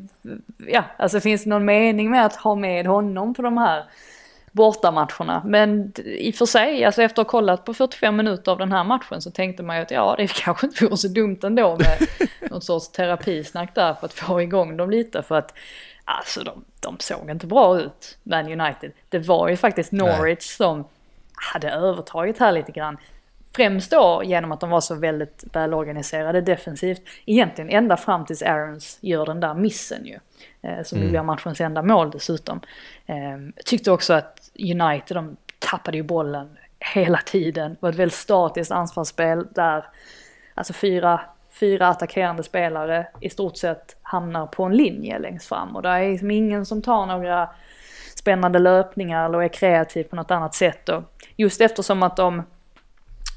[0.67, 3.85] ja, alltså finns det någon mening med att ha med honom på de här
[4.51, 5.41] bortamatcherna.
[5.45, 8.71] Men i och för sig, alltså efter att ha kollat på 45 minuter av den
[8.71, 11.77] här matchen så tänkte man ju att ja, det kanske inte vore så dumt ändå
[11.77, 12.07] med
[12.51, 15.23] någon sorts terapisnack där för att få igång dem lite.
[15.23, 15.53] För att
[16.05, 18.91] alltså de, de såg inte bra ut, Man United.
[19.09, 20.67] Det var ju faktiskt Norwich Nej.
[20.67, 20.85] som
[21.53, 22.97] hade övertaget här lite grann.
[23.55, 27.01] Främst då genom att de var så väldigt välorganiserade defensivt.
[27.25, 30.19] Egentligen ända fram tills Aarons gör den där missen ju.
[30.61, 31.09] Eh, som mm.
[31.09, 32.61] blir matchens enda mål dessutom.
[33.05, 37.71] Eh, tyckte också att United, de tappade ju bollen hela tiden.
[37.71, 39.85] Det var ett väldigt statiskt anfallsspel där
[40.53, 41.21] alltså fyra,
[41.59, 45.75] fyra attackerande spelare i stort sett hamnar på en linje längst fram.
[45.75, 47.49] Och det är liksom ingen som tar några
[48.15, 50.89] spännande löpningar eller är kreativ på något annat sätt.
[50.89, 51.03] Och
[51.35, 52.43] just eftersom att de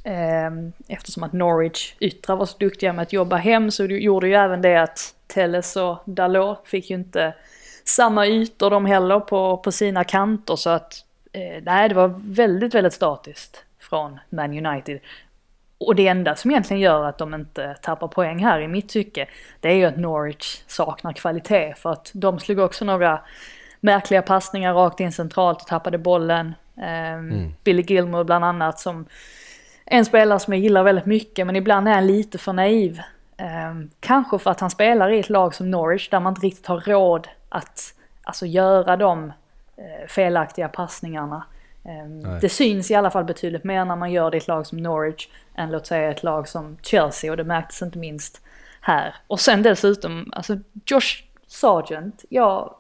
[0.05, 4.35] ehm, Eftersom att Norwich yttrar var så duktiga med att jobba hem så gjorde ju
[4.35, 7.35] även det att Telles och Dalot fick ju inte
[7.85, 12.75] samma ytor de heller på, på sina kanter så att eh, nej det var väldigt,
[12.75, 15.01] väldigt statiskt från Man United.
[15.79, 19.27] Och det enda som egentligen gör att de inte tappar poäng här i mitt tycke,
[19.61, 23.21] det är ju att Norwich saknar kvalitet för att de slog också några
[23.81, 26.55] märkliga passningar rakt in centralt och tappade bollen.
[26.77, 27.55] Eh, mm.
[27.65, 29.07] Billy Gilmore bland annat som
[29.85, 33.01] en spelare som jag gillar väldigt mycket men ibland är han lite för naiv.
[33.39, 36.67] Um, kanske för att han spelar i ett lag som Norwich där man inte riktigt
[36.67, 41.45] har råd att alltså, göra de uh, felaktiga passningarna.
[41.83, 44.67] Um, det syns i alla fall betydligt mer när man gör det i ett lag
[44.67, 48.41] som Norwich än låt säga ett lag som Chelsea och det märktes inte minst
[48.81, 49.15] här.
[49.27, 52.75] Och sen dessutom, alltså Josh Sargent, jag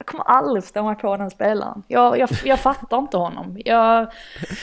[0.00, 1.82] jag kommer aldrig förstå mig på den spelaren.
[1.88, 3.58] Jag, jag, jag fattar inte honom.
[3.64, 4.12] Jag,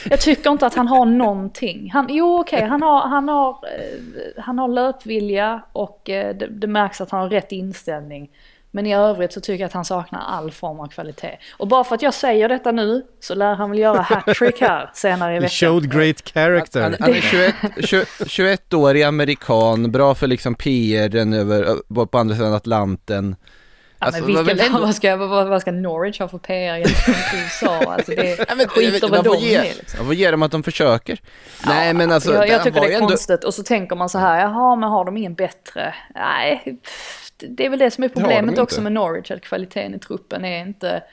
[0.09, 1.91] jag tycker inte att han har någonting.
[1.93, 6.47] Han, jo okej, okay, han, har, han, har, eh, han har löpvilja och eh, det,
[6.47, 8.29] det märks att han har rätt inställning.
[8.71, 11.38] Men i övrigt så tycker jag att han saknar all form av kvalitet.
[11.57, 14.91] Och bara för att jag säger detta nu så lär han väl göra hattrick här
[14.93, 15.49] senare i veckan.
[15.49, 16.81] Showed great character.
[16.81, 22.53] Han, han är 21, 21, 21-årig amerikan, bra för liksom PR över, på andra sidan
[22.53, 23.35] Atlanten.
[23.99, 24.79] Alltså, men vilka, ändå...
[24.79, 27.91] vad, ska, vad, vad ska Norwich ha för PR gentemot USA?
[27.91, 29.97] Alltså det ja, men, skiter väl de i liksom.
[29.97, 31.19] Jag får ge dem att de försöker.
[31.63, 32.33] Ja, Nej men alltså.
[32.33, 33.07] Jag, jag tycker det är ändå...
[33.07, 35.95] konstigt och så tänker man så här, jaha men har de ingen bättre?
[36.15, 36.79] Nej,
[37.37, 40.61] det är väl det som är problemet också med Norwich, att kvaliteten i truppen är
[40.61, 41.03] inte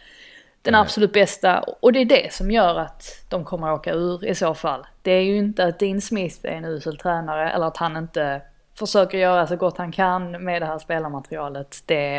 [0.62, 0.80] den Nej.
[0.80, 1.61] absolut bästa.
[1.61, 4.87] Och det är det som gör att de kommer att åka ur i så fall.
[5.03, 8.43] Det är ju inte att Dean Smith är en usel tränare eller att han inte
[8.79, 11.83] försöker göra så gott han kan med det här spelarmaterialet.
[11.87, 12.16] Det,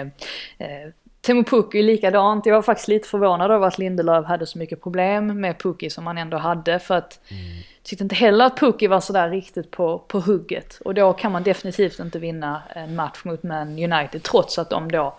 [0.58, 0.89] eh,
[1.26, 2.45] Temo Pukki likadant.
[2.45, 6.08] Jag var faktiskt lite förvånad över att Lindelöf hade så mycket problem med Pukki som
[6.08, 6.80] han ändå hade.
[6.80, 7.43] För att mm.
[7.84, 10.80] tyckte inte heller att Pukki var sådär riktigt på, på hugget.
[10.86, 14.91] Och då kan man definitivt inte vinna en match mot Man United trots att de
[14.91, 15.18] då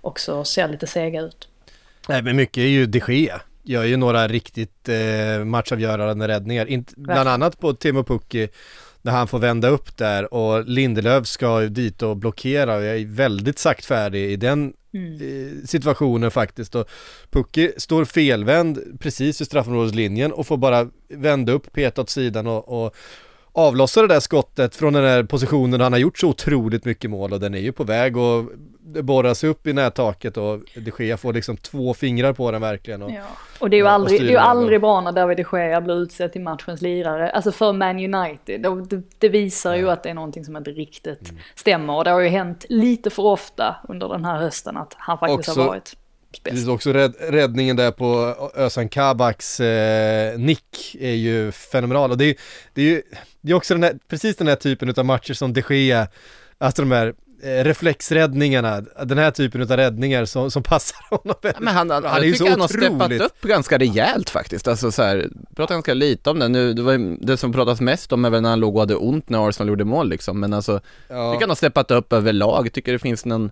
[0.00, 1.48] också ser lite sega ut.
[2.08, 3.40] Nej men mycket är ju de Gea.
[3.62, 6.66] Gör ju några riktigt eh, matchavgörande räddningar.
[6.66, 8.48] Inte, bland annat på Timo Pukki
[9.02, 13.06] när han får vända upp där och Lindelöf ska dit och blockera och jag är
[13.06, 15.14] väldigt saktfärdig i den Mm.
[15.14, 16.88] eh, situationen faktiskt och
[17.30, 22.84] Pucki står felvänd precis vid straffområdeslinjen och får bara vända upp, peta åt sidan och,
[22.84, 22.96] och
[23.52, 27.32] avlossa det där skottet från den där positionen han har gjort så otroligt mycket mål
[27.32, 28.44] och den är ju på väg och
[28.80, 33.02] det borras upp i nättaket och de Gea får liksom två fingrar på den verkligen.
[33.02, 33.22] Och, Ja.
[33.60, 35.94] Och det är ju aldrig, det är ju aldrig bra när David de Gea blir
[35.94, 37.30] utsedd till matchens lirare.
[37.30, 38.62] Alltså för Man United.
[38.90, 41.42] Det, det visar ju att det är någonting som inte riktigt Mm.
[41.54, 41.94] stämmer.
[41.96, 45.48] Och det har ju hänt lite för ofta under den här hösten att han faktiskt
[45.48, 45.96] Också- har varit
[46.30, 46.44] bäst.
[46.44, 52.24] Precis, också rädd, räddningen där på Özan Kabaks eh, nick är ju fenomenal och det
[52.24, 52.34] är,
[52.74, 53.02] det är ju
[53.40, 56.08] det är också den här, precis den här typen av matcher som de Gea,
[56.58, 61.34] alltså de här eh, reflexräddningarna, den här typen av räddningar som, som passar honom Ja,
[61.42, 63.40] väldigt men han, han, Han jag är ju tycker så han har steppat otroligt- upp
[63.42, 64.68] ganska rejält faktiskt.
[64.68, 66.72] Alltså så här, pratar ganska lite om det nu.
[66.72, 69.28] Det var det som pratas mest om är väl när han låg och hade ont
[69.28, 70.40] när Arsenal gjorde mål liksom.
[70.40, 72.72] Men alltså, jag Ja, tycker han har steppat upp överlag.
[72.72, 73.50] Tycker det finns någon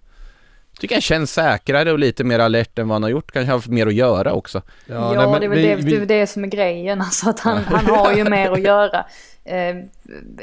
[0.80, 3.32] Tycker han känns säkrare och lite mer alert än vad han har gjort.
[3.32, 4.62] Kanske har haft mer att göra också.
[4.86, 7.40] Ja, nej, men det är väl vi- det, vi- det, som är grejen, alltså att
[7.40, 9.04] han, han har ju mer att göra.
[9.44, 9.76] Eh,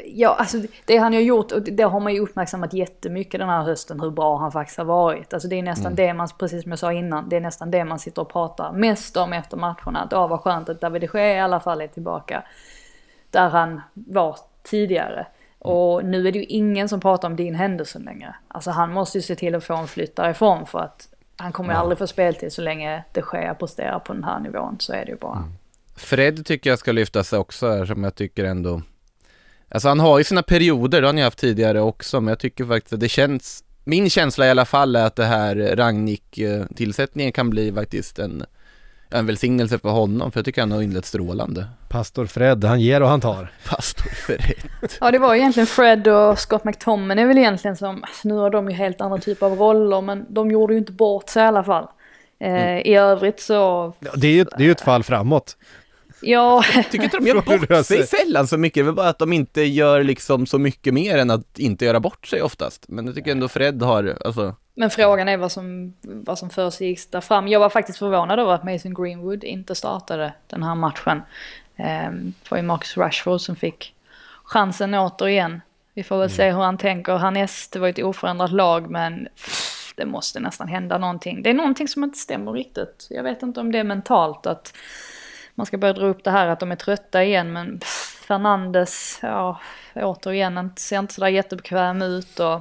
[0.06, 3.62] ja, alltså det han har gjort, och det har man ju uppmärksammat jättemycket den här
[3.62, 5.34] hösten, hur bra han faktiskt har varit.
[5.34, 5.96] Alltså det är nästan Mm.
[5.96, 8.72] det man, precis som jag sa innan, det är nästan det man sitter och pratar
[8.72, 10.00] mest om efter matcherna.
[10.02, 12.42] Att ja, vad skönt att David de Gea i alla fall är tillbaka
[13.30, 15.26] där han var tidigare.
[15.64, 18.34] Och nu är det ju ingen som pratar om Dean Henderson längre.
[18.48, 21.72] Alltså han måste ju se till att få en flytt därifrån för att han kommer
[21.72, 24.76] ju aldrig få speltid så länge det sker presterar på den här nivån.
[24.78, 25.48] Så är det ju bara.
[25.96, 28.82] Fred tycker jag ska lyfta sig också här, som jag tycker ändå
[29.68, 32.64] Alltså han har ju sina perioder, det har ni haft tidigare också, men jag tycker
[32.64, 37.50] faktiskt att det känns Min känsla i alla fall är att det här Rangnick-tillsättningen kan
[37.50, 38.44] bli faktiskt en
[39.14, 41.66] en välsignelse för honom, för jag tycker han har inlett strålande.
[41.88, 43.52] Pastor Fred, han ger och han tar.
[43.68, 44.40] Pastor Fred.
[45.00, 48.50] Ja det var egentligen Fred och Scott McTominay är väl egentligen som, alltså, nu har
[48.50, 51.46] de ju helt andra typer av roller men de gjorde ju inte bort sig i
[51.46, 51.86] alla fall.
[52.40, 55.56] Eh, I övrigt så, Ja, Det är ju det är ju ett fall framåt.
[56.20, 59.32] Ja, Tycker inte de gör bort sig sällan så mycket, det är bara att de
[59.32, 62.84] inte gör liksom så mycket mer än att inte göra bort sig oftast.
[62.88, 67.10] Men jag tycker ändå Fred har, alltså, men frågan är vad som, vad som försiggick
[67.10, 67.48] där fram.
[67.48, 71.22] Jag var faktiskt förvånad över att Mason Greenwood inte startade den här matchen.
[71.76, 73.94] Eh, det var ju Marcus Rashford som fick
[74.44, 75.60] chansen återigen.
[75.94, 77.72] Vi får väl se hur han tänker härnäst.
[77.72, 81.42] Det var ju ett oförändrat lag men pff, det måste nästan hända någonting.
[81.42, 83.06] Det är någonting som inte stämmer riktigt.
[83.10, 84.74] Jag vet inte om det är mentalt att
[85.54, 89.18] man ska börja dra upp det här att de är trötta igen men pff, Fernandes,
[89.22, 89.60] ja
[89.94, 92.60] återigen inte- ser inte sådär jättebekväm ut och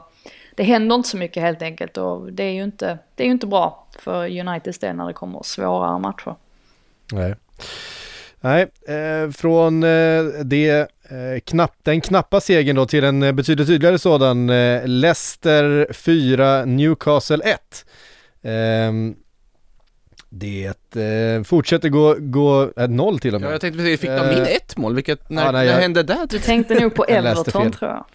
[0.56, 3.32] det händer inte så mycket helt enkelt och det är ju inte, det är ju
[3.34, 6.36] inte bra för Uniteds del när det kommer svårare matcher.
[7.12, 7.36] Nej.
[8.42, 10.70] Nej, eh, från eh, det,
[11.04, 14.50] eh, knapp, den knappa segern då till en eh, betydligt tydligare sådan.
[14.50, 17.86] Eh, Leicester 4, Newcastle 1.
[20.36, 23.48] Det eh, fortsätter gå, gå eh, noll till och med.
[23.48, 24.96] ja, jag tänkte precis, fick de Eh, in ett mål?
[24.96, 26.28] Vilket, när, ja, nej, när jag- hände det?
[26.30, 28.06] Du tänkte nog på Everton tror jag.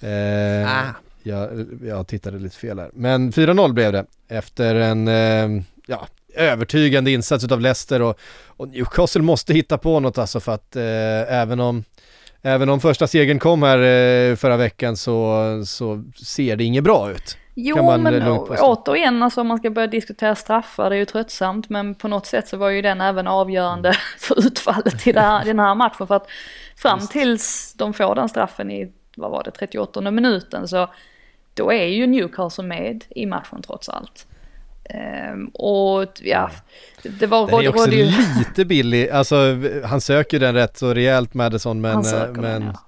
[0.00, 0.94] Eh, Ah.
[1.22, 2.90] jag, jag tittade lite fel här.
[2.94, 9.22] Men 4-0 blev det efter en eh, ja, övertygande insats utav Leicester och, och Newcastle
[9.22, 10.82] måste hitta på något alltså för att eh,
[11.40, 11.84] även om
[12.42, 17.10] Även om första segern kom här eh, förra veckan så, så ser det inget bra
[17.10, 17.36] ut.
[17.54, 18.22] Jo, men
[18.60, 22.26] återigen, alltså om man ska börja diskutera straffar, det är ju tröttsamt, men på något
[22.26, 26.06] sätt så var ju den även avgörande för utfallet i här, den här matchen.
[26.06, 26.26] För att
[26.76, 30.88] fram tills de får den straffen i, vad var det, 38 minuten, så
[31.54, 34.26] då är ju Newcastle med i matchen trots allt.
[34.94, 36.50] Ehm, och ja,
[37.02, 38.12] det, det var, Den är också ju...
[38.38, 39.36] lite billig, alltså
[39.84, 42.84] han söker den rätt så rejält Madison men, eh, söker den, men, ja.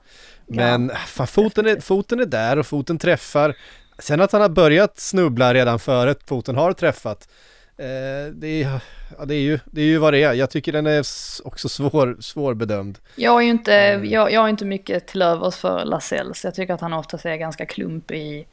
[0.47, 3.57] men fan, foten, är, foten är där och foten träffar.
[3.99, 7.29] Sen att han har börjat snubbla redan före att foten har träffat,
[7.77, 8.81] eh, det, är,
[9.19, 10.33] ja, det, är ju, det är ju vad det är.
[10.33, 11.05] Jag tycker den är
[11.45, 12.99] också svår, svårbedömd.
[13.17, 14.11] Jag är ju inte, Mm.
[14.11, 16.45] jag, jag är inte mycket till övers för Lascelles.
[16.45, 18.47] Jag tycker att han oftast är ganska klumpig i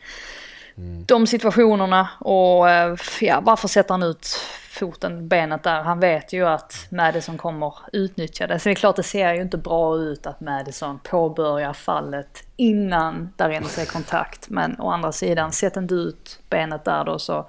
[0.80, 1.04] Mm.
[1.08, 2.10] de situationerna.
[2.20, 4.28] Och eh, ja, varför sätter han ut
[4.70, 5.82] foten, benet där?
[5.82, 8.60] Han vet ju att Madison kommer utnyttja det.
[8.60, 13.34] Så det är klart det ser ju inte bra ut att Madison påbörjar fallet innan
[13.36, 14.50] där ens är kontakt.
[14.50, 17.48] Men å andra sidan, sätt inte ut benet där då så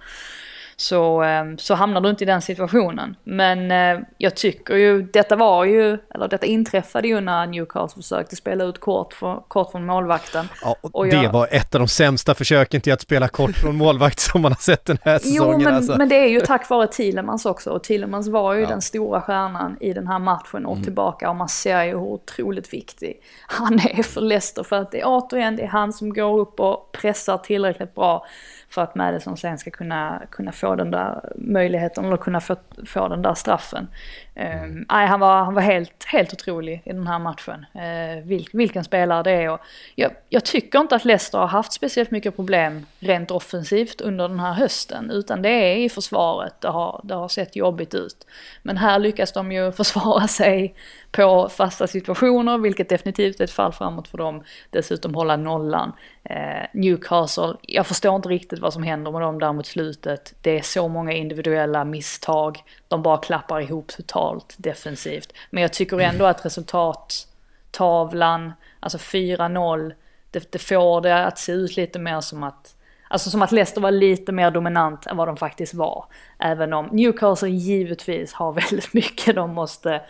[0.80, 3.16] så, eh, så hamnar du inte i den situationen.
[3.24, 8.36] Men eh, jag tycker ju, detta var ju, eller detta inträffade ju när Newcastle försökte
[8.36, 10.48] spela ut kort, för, kort från målvakten.
[10.62, 13.56] Ja, och Och det jag- var ett av de sämsta försöken till att spela kort
[13.56, 15.62] från målvakt som man har sett den här Jo, säsongen.
[15.64, 15.96] men, alltså.
[15.96, 17.70] men det är ju tack vare Thielemans också.
[17.70, 18.68] Och Thielemans var ju Ja.
[18.68, 20.66] den stora stjärnan i den här matchen Mm.
[20.70, 21.30] och tillbaka.
[21.30, 24.62] Och man ser ju hur otroligt viktig han är för Leicester.
[24.62, 28.26] För att det är återigen, det är han som går upp och pressar tillräckligt bra
[28.70, 32.56] för att Madison sen ska kunna, kunna få den där möjligheten eller kunna få,
[32.86, 33.88] få den där straffen.
[34.34, 34.62] Mm.
[34.62, 37.66] Ehm, nej, han var, han var helt, helt otrolig i den här matchen.
[37.76, 39.50] Uh, vil, vilken spelare det är.
[39.50, 39.60] Och
[39.94, 44.40] jag, jag tycker inte att Leicester har haft speciellt mycket problem rent offensivt under den
[44.40, 45.10] här hösten.
[45.10, 48.26] Utan det är i försvaret det har, det har sett jobbigt ut.
[48.62, 50.74] Men här lyckas de ju försvara sig
[51.10, 54.44] på fasta situationer, vilket definitivt är ett fall framåt för dem.
[54.70, 55.92] Dessutom hålla nollan.
[56.24, 60.34] Eh, Newcastle, jag förstår inte riktigt vad som händer med dem där mot slutet.
[60.40, 62.62] Det är så många individuella misstag.
[62.90, 65.32] De bara klappar ihop totalt defensivt.
[65.50, 69.92] Men jag tycker ändå att resultattavlan, alltså 4-0,
[70.30, 72.74] det, det får det att se ut lite mer som att
[73.12, 76.04] Alltså som att Leicester var lite mer dominant än vad de faktiskt var.
[76.38, 80.02] Även om Newcastle givetvis har väldigt mycket de måste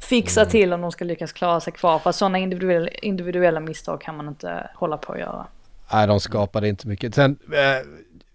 [0.00, 1.98] fixa till om de ska lyckas klara sig kvar.
[1.98, 5.46] För sådana individuella, individuella misstag kan man inte hålla på att göra.
[5.92, 7.14] Nej, de skapade inte mycket.
[7.14, 7.86] Sen eh,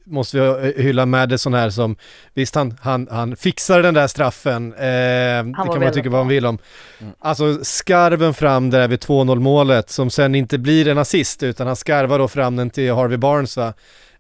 [0.06, 1.96] måste vi hylla Madison här som,
[2.34, 6.28] visst han, han, han fixar den där straffen, eh, det kan man tycka vad man
[6.28, 6.58] vill om.
[7.00, 7.14] Mm.
[7.20, 11.76] Alltså skarven fram där vid 2-0 målet som sen inte blir en assist utan han
[11.76, 13.74] skarvar då fram den till Harvey Barnes va.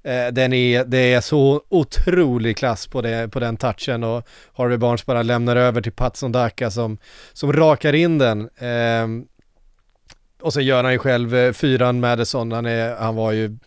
[0.04, 4.78] Eh, den är, det är så otrolig klass på, det, på den touchen och Harvey
[4.78, 6.98] Barnes bara lämnar över till Patson Daka som,
[7.34, 8.50] som rakar in den.
[8.58, 9.08] Eh,
[10.42, 13.58] och sen gör han ju själv eh, fyran Madison, han, är, han var ju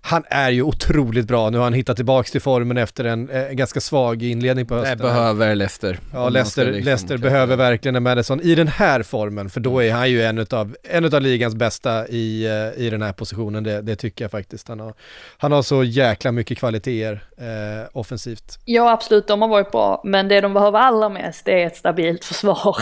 [0.00, 3.48] han är ju otroligt bra, nu har han hittat tillbaks till formen efter en eh,
[3.48, 4.98] ganska svag inledning på Det hösten.
[4.98, 5.98] behöver Leicester.
[6.12, 7.56] Ja, Leicester, liksom Leicester behöver det.
[7.56, 11.04] verkligen en Madison i den här formen, för då är han ju en utav, en
[11.04, 14.68] utav ligans bästa i, eh, i den här positionen, det, det tycker jag faktiskt.
[14.68, 14.94] Han har,
[15.38, 18.58] han har så jäkla mycket kvaliteter eh, offensivt.
[18.64, 20.00] Ja absolut, de har varit bra.
[20.04, 22.76] Men det de behöver allra mest det är ett stabilt försvar.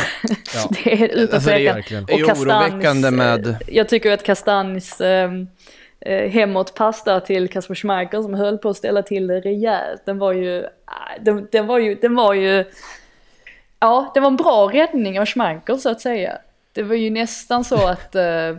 [0.55, 0.71] Ja.
[0.85, 2.05] det är utan Alltså, det är tvekan.
[2.07, 5.31] Det är oroväckande med- eh, Jag tycker att Kastanis eh,
[6.01, 10.03] eh, hemåtpass där till Kasper Schmeichel som höll på att ställa till det rejält.
[10.07, 12.65] Den var ju, ah, den, den var ju, den var ju,
[13.81, 16.39] ja det var en bra räddning av Schmeichel så att säga.
[16.73, 18.57] Det var ju nästan så att eh,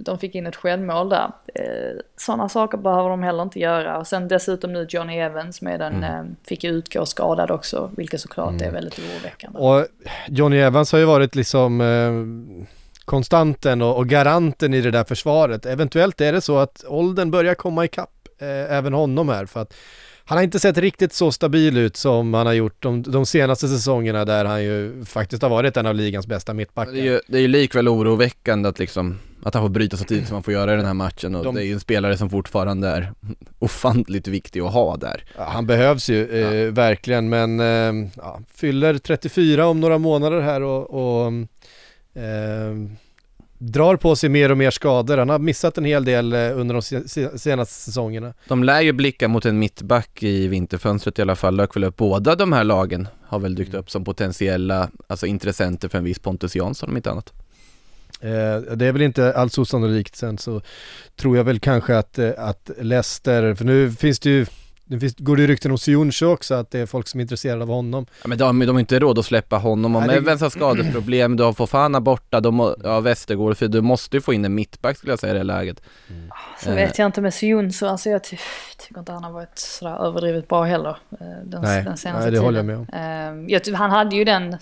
[0.00, 1.30] de fick in ett självmål där.
[1.54, 3.98] Eh, Sådana saker behöver de heller inte göra.
[3.98, 8.62] Och sen dessutom nu Johnny Evans med den, eh, fick utgå skadad också, vilket såklart
[8.62, 9.58] är väldigt oroväckande.
[9.58, 9.86] Och
[10.28, 12.66] Johnny Evans har ju varit liksom eh,
[13.06, 15.66] konstanten och, och garanten i det där försvaret.
[15.66, 19.74] Eventuellt är det så att åldern börjar komma ikapp eh, även honom här för att
[20.28, 23.68] han har inte sett riktigt så stabil ut som han har gjort de, de senaste
[23.68, 26.92] säsongerna där han ju faktiskt har varit en av ligans bästa mittbackar.
[26.92, 30.04] Det är ju, det är ju likväl oroväckande att liksom att han får bryta så
[30.04, 31.80] tidigt som han får göra i den här matchen och De- det är ju en
[31.80, 33.12] spelare som fortfarande är
[33.58, 35.24] ofantligt viktig att ha där.
[35.36, 36.28] Ja, han behövs ju
[36.66, 40.90] eh, verkligen men eh, ja, fyller 34 om några månader här och,
[41.26, 41.32] och
[42.16, 42.98] eh,
[43.58, 45.18] drar på sig mer och mer skador.
[45.18, 48.34] Han har missat en hel del eh, under de se- se- senaste säsongerna.
[48.48, 51.96] De lär ju blicka mot en mittback i vinterfönstret i alla fall, dök väl upp.
[51.96, 56.18] Båda de här lagen har väl dykt upp som potentiella, alltså intressenter för en viss
[56.18, 57.32] Pontus Jansson om inte annat.
[58.20, 60.60] Eh, det är väl inte alls osannolikt sen så
[61.16, 64.46] tror jag väl kanske att, eh, att Leicester, för nu finns det ju
[64.88, 67.22] nu finns, går det ju rykten om Sioncho också, att det är folk som är
[67.22, 68.06] intresserade av honom.
[68.22, 71.36] Ja, men de, de har inte råd att släppa honom, om det- Evans har skadeproblem,
[71.36, 74.96] du har Fofana borta, de, ja Westergård, för du måste ju få in en mittback
[74.96, 75.82] skulle jag säga i det här läget.
[76.62, 76.74] Så Eh.
[76.76, 78.36] vet jag inte med Sionso, alltså jag ty
[78.78, 80.96] tycker inte han har varit sådär överdrivet bra heller.
[81.20, 82.44] eh, Den, Nej, den senaste nej, det tiden.
[82.44, 82.86] håller jag med om.
[83.48, 84.56] Eh, jag han hade ju den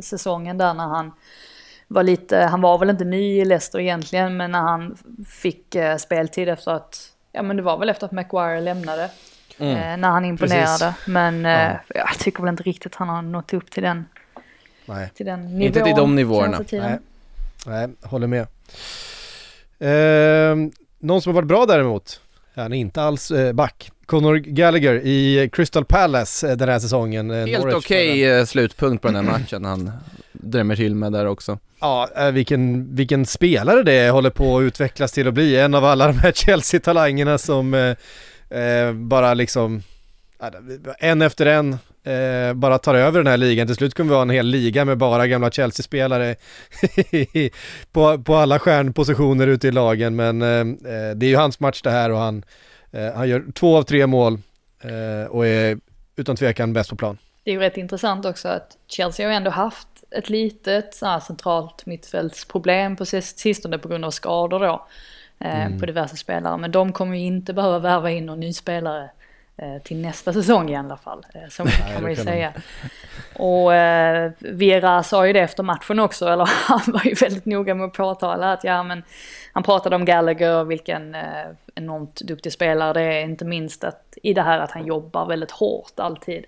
[0.00, 1.12] säsongen där när han
[1.88, 4.96] var lite, han var väl inte ny i Leicester egentligen, men när han
[5.28, 9.10] fick eh, speltid efter att, ja men det var väl efter att Maguire lämnade.
[9.58, 10.94] Eh, när han imponerade.
[11.06, 14.04] Men eh, jag tycker väl inte riktigt han har nått upp till den,
[14.86, 15.62] Nej, till den nivån.
[15.62, 16.60] Inte till de nivåerna.
[16.72, 16.98] nej,
[17.66, 18.46] nej håller med.
[19.78, 20.56] Eh,
[20.98, 22.20] någon som har varit bra däremot,
[22.54, 23.90] han är inte alls eh, back.
[24.06, 27.30] Conor Gallagher i Crystal Palace eh, den här säsongen.
[27.30, 29.92] Helt okej eh, slutpunkt på den här matchen han
[30.32, 31.58] drämmer till med där också.
[31.80, 35.58] Ja, vilken, vilken spelare det håller på att utvecklas till att bli.
[35.58, 37.94] En av alla de här Chelsea-talangerna som
[38.50, 39.82] eh, bara liksom,
[40.98, 41.72] en efter en,
[42.04, 43.66] eh, bara tar över den här ligan.
[43.66, 46.36] Till slut kommer vi ha en hel liga med bara gamla Chelsea-spelare
[47.92, 50.16] på, på alla stjärnpositioner ute i lagen.
[50.16, 52.44] Men eh, eh, det är ju hans match det här och han,
[52.90, 54.38] eh, han gör två av tre mål
[54.80, 55.78] eh, och är
[56.16, 57.18] utan tvekan bäst på plan.
[57.44, 61.20] Det är ju rätt intressant också att Chelsea har ju ändå haft ett litet så
[61.26, 64.86] centralt mittfältsproblem på sistone på grund av skador då.
[65.38, 65.80] Eh, mm.
[65.80, 66.56] På diverse spelare.
[66.56, 69.10] Men de kommer ju inte behöva värva in någon ny spelare
[69.56, 71.26] eh, till nästa säsong i alla fall.
[71.34, 72.52] Eh, så kan man ju säga.
[73.34, 77.74] Och eh, Vera sa ju det efter matchen också, eller han var ju väldigt noga
[77.74, 79.02] med att påtala att ja men
[79.52, 84.34] han pratade om Gallagher, vilken eh, enormt duktig spelare det är, inte minst att i
[84.34, 86.44] det här att han jobbar väldigt hårt alltid.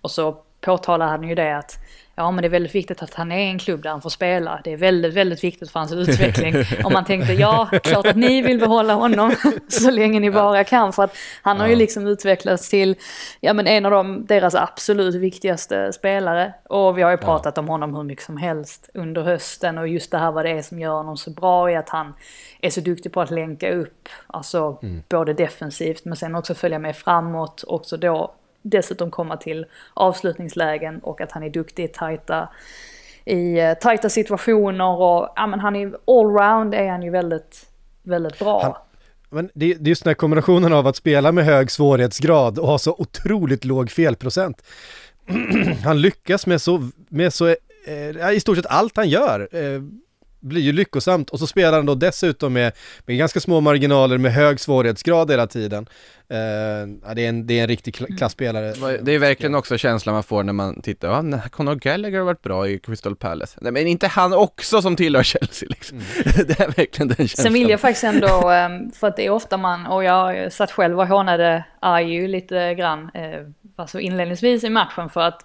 [0.00, 1.78] Och så påtalar han ju det att
[2.14, 4.10] ja men det är väldigt viktigt att han är i en klubb där han får
[4.10, 4.60] spela.
[4.64, 6.54] Det är väldigt, väldigt viktigt för hans utveckling.
[6.84, 9.34] Om man tänkte ja, klart att ni vill behålla honom
[9.68, 10.92] så länge ni bara kan.
[10.92, 12.96] För att han har ju liksom utvecklats till
[13.40, 16.54] ja, men en av de, deras absolut viktigaste spelare.
[16.68, 19.78] Och vi har ju pratat om honom hur mycket som helst under hösten.
[19.78, 22.14] Och just det här vad det är som gör honom så bra är att han
[22.60, 24.08] är så duktig på att länka upp.
[24.26, 25.02] Alltså mm.
[25.08, 27.64] både defensivt men sen också följa med framåt.
[27.66, 32.48] Också då dessutom komma till avslutningslägen och att han är duktig i tajta,
[33.24, 37.66] i eh, tajta situationer och ja men han är allround är han ju väldigt,
[38.02, 38.62] väldigt bra.
[38.62, 38.74] Han,
[39.30, 42.66] men det, det är just den här kombinationen av att spela med hög svårighetsgrad och
[42.66, 44.62] ha så otroligt låg felprocent.
[45.84, 47.46] han lyckas med så, med så,
[47.86, 49.48] eh, i stort sett allt han gör.
[49.52, 49.82] Eh,
[50.42, 52.72] blir ju lyckosamt och så spelar han då dessutom med,
[53.06, 55.86] med ganska små marginaler med hög svårighetsgrad hela tiden.
[56.32, 56.38] Uh,
[57.06, 58.98] ja, det, är en, det är en riktig kl klassspelare.
[59.02, 62.42] Det är verkligen också känslan man får när man tittar, ja, Conor Gallagher har varit
[62.42, 63.58] bra i Crystal Palace.
[63.60, 65.98] Nej, men inte han också som tillhör Chelsea liksom.
[65.98, 66.46] Mm.
[66.46, 67.42] det är verkligen den känslan.
[67.42, 70.72] Sen vill jag faktiskt ändå, ehm, för att det är ofta man, och jag satt
[70.72, 73.40] själv och hånade Ayu lite grann, eh,
[73.76, 75.42] alltså inledningsvis i matchen för att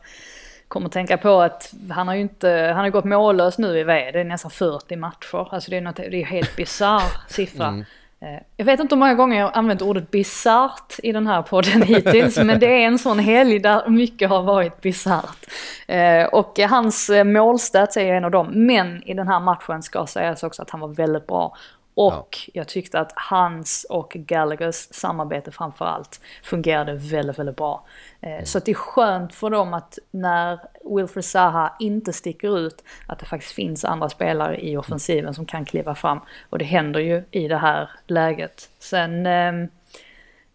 [0.68, 4.12] kommer tänka på att han har ju inte, han har gått mållös nu i V,
[4.12, 5.54] det är nästan 40 matcher.
[5.54, 7.68] Alltså det är, något, det är helt bisarr siffra.
[7.68, 7.86] Mm.
[8.22, 11.82] Eh, jag vet inte hur många gånger jag använt ordet bisarrt i den här podden
[11.88, 15.46] hittills, men det är en sån helg där mycket har varit bisarrt.
[15.88, 20.06] Eh, och hans eh, målstats är en av dem, men i den här matchen ska
[20.06, 21.56] sägas också att han var väldigt bra.
[21.98, 22.52] Och ja.
[22.54, 27.86] jag tyckte att hans och Gallaghers samarbete framförallt fungerade väldigt, väldigt bra.
[28.22, 28.46] Mm.
[28.46, 30.60] Så att det är skönt för dem att när
[30.96, 35.66] Wilfred Zaha inte sticker ut, att det faktiskt finns andra spelare i offensiven som kan
[35.66, 36.20] kliva fram.
[36.50, 38.70] Och det händer ju i det här läget.
[38.80, 39.54] Sen eh,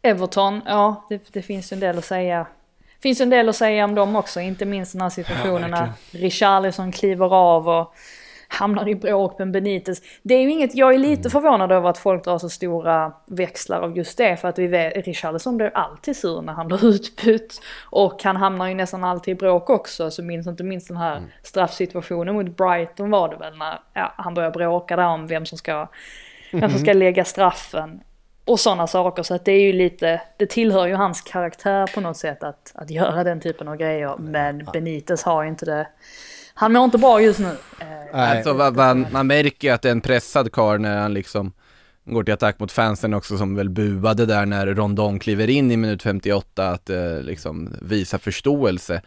[0.03, 2.47] Everton, ja det, det finns en del att säga
[3.01, 6.18] finns en del att säga om dem också, inte minst den här situationen ja, när
[6.18, 7.95] Richarlison kliver av och
[8.53, 10.03] hamnar i bråk med Benitez.
[10.22, 11.30] Det är ju inget, jag är lite mm.
[11.30, 15.07] förvånad över att folk drar så stora växlar av just det för att vi vet,
[15.07, 19.34] Richarlison blir alltid sur när han blir utbytt och han hamnar ju nästan alltid i
[19.34, 21.28] bråk också så minns inte minst den här mm.
[21.42, 25.59] straffsituationen mot Brighton var det väl när ja, han börjar bråka där om vem som
[25.59, 25.88] ska,
[26.53, 26.98] vem som ska mm.
[26.98, 28.00] lägga straffen
[28.44, 29.22] och sådana saker.
[29.22, 32.72] Så att det är ju lite, det tillhör ju hans karaktär på något sätt att,
[32.74, 34.16] att göra den typen av grejer.
[34.18, 35.86] Men Benitez har ju inte det
[36.55, 37.57] han mår inte bra just nu.
[38.12, 41.53] Alltså, man, man märker ju att det är en pressad karl när han liksom
[42.05, 45.76] går till attack mot fansen också som väl buade där när Rondon kliver in i
[45.76, 49.03] minut 58 att eh, liksom visa förståelse.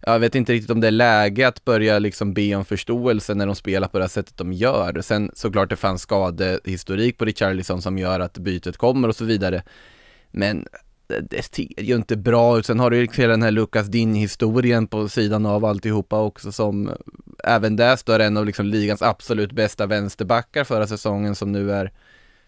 [0.00, 3.46] Jag vet inte riktigt om det är läge att börja liksom be om förståelse när
[3.46, 5.00] de spelar på det här sättet de gör.
[5.00, 9.62] Sen såklart det fanns skadehistorik på Richarlison som gör att bytet kommer och så vidare.
[10.30, 10.66] Men
[11.06, 12.66] det ser ju inte bra ut.
[12.66, 16.90] Sen har du ju hela den här Lucas Din-historien på sidan av alltihopa också som
[17.44, 21.92] även där står en av liksom ligans absolut bästa vänsterbackar förra säsongen som nu är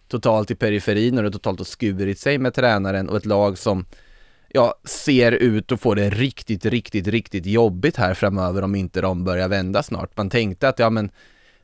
[0.09, 3.87] totalt i periferin och det totalt har skurit sig med tränaren och ett lag som
[4.49, 9.25] ja, ser ut att få det riktigt, riktigt, riktigt jobbigt här framöver om inte de
[9.25, 10.17] börjar vända snart.
[10.17, 11.11] Man tänkte att ja men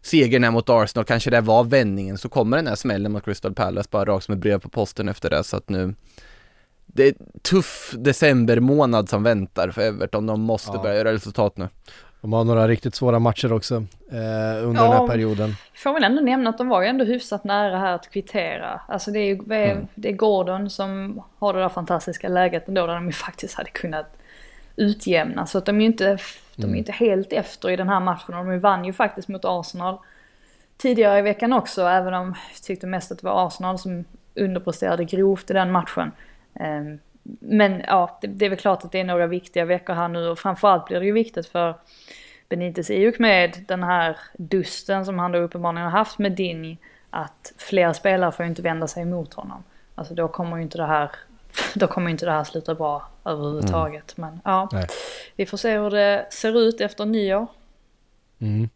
[0.02, 3.54] segern här mot Arsenal, kanske det var vändningen, så kommer den här smällen mot Crystal
[3.54, 5.94] Palace bara rakt som ett brev på posten efter det så att nu
[6.92, 10.82] det är tuff decembermånad som väntar för Everton, de måste ja.
[10.82, 11.68] börja göra resultat nu.
[12.20, 15.54] De har några riktigt svåra matcher också eh, under ja, den här perioden.
[15.74, 18.80] Får väl ändå nämna att de var ju ändå hyfsat nära här att kvittera.
[18.88, 19.86] Alltså det är ju mm.
[19.94, 23.70] det är Gordon som har det där fantastiska läget ändå där de ju faktiskt hade
[23.70, 24.16] kunnat
[24.76, 25.46] utjämna.
[25.46, 26.18] Så att de är ju inte,
[26.56, 26.78] de är mm.
[26.78, 28.34] inte helt efter i den här matchen.
[28.34, 29.98] De vann ju faktiskt mot Arsenal
[30.76, 35.04] tidigare i veckan också, även om jag tyckte mest att det var Arsenal som underpresterade
[35.04, 36.12] grovt i den matchen.
[36.54, 36.98] Ehm,
[37.40, 40.28] men ja, det, det, är väl klart att det är några viktiga veckor här nu
[40.28, 41.74] och framförallt blir det ju viktigt för
[42.48, 46.78] Benitez i och med den här dusten som han då uppenbarligen har haft med Dini
[47.10, 49.64] att fler spelare får ju inte vända sig emot honom.
[49.94, 51.10] Alltså då kommer ju inte det här,
[51.74, 54.18] då kommer inte det här sluta bra överhuvudtaget.
[54.18, 54.30] Mm.
[54.30, 54.86] Men ja, Nej.
[55.36, 57.46] vi får se hur det ser ut efter nyår.
[58.42, 58.68] Mm.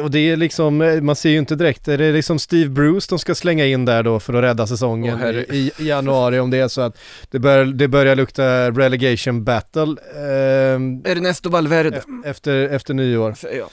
[0.00, 3.06] Och det är liksom, eh, man ser ju inte direkt, är det liksom Steve Bruce
[3.08, 6.50] de ska slänga in där då för att rädda säsongen Åh, i, i januari om
[6.50, 6.98] det är så att
[7.30, 13.34] det börjar, det börjar lukta relegation battle eh, Ernesto Valverde, efter, efter nyår.
[13.42, 13.68] jag.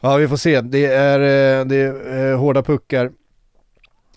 [0.00, 3.10] Ja vi får se, det är, eh, det är eh, hårda puckar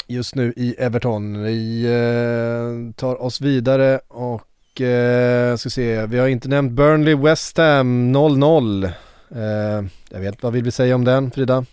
[0.08, 1.44] just nu i Everton.
[1.44, 7.58] Vi eh, tar oss vidare och eh, ska se, vi har inte nämnt Burnley West
[7.58, 8.92] Ham 0-0.
[9.36, 11.66] Eh, jag vet, vad vill vi säga om den Frida?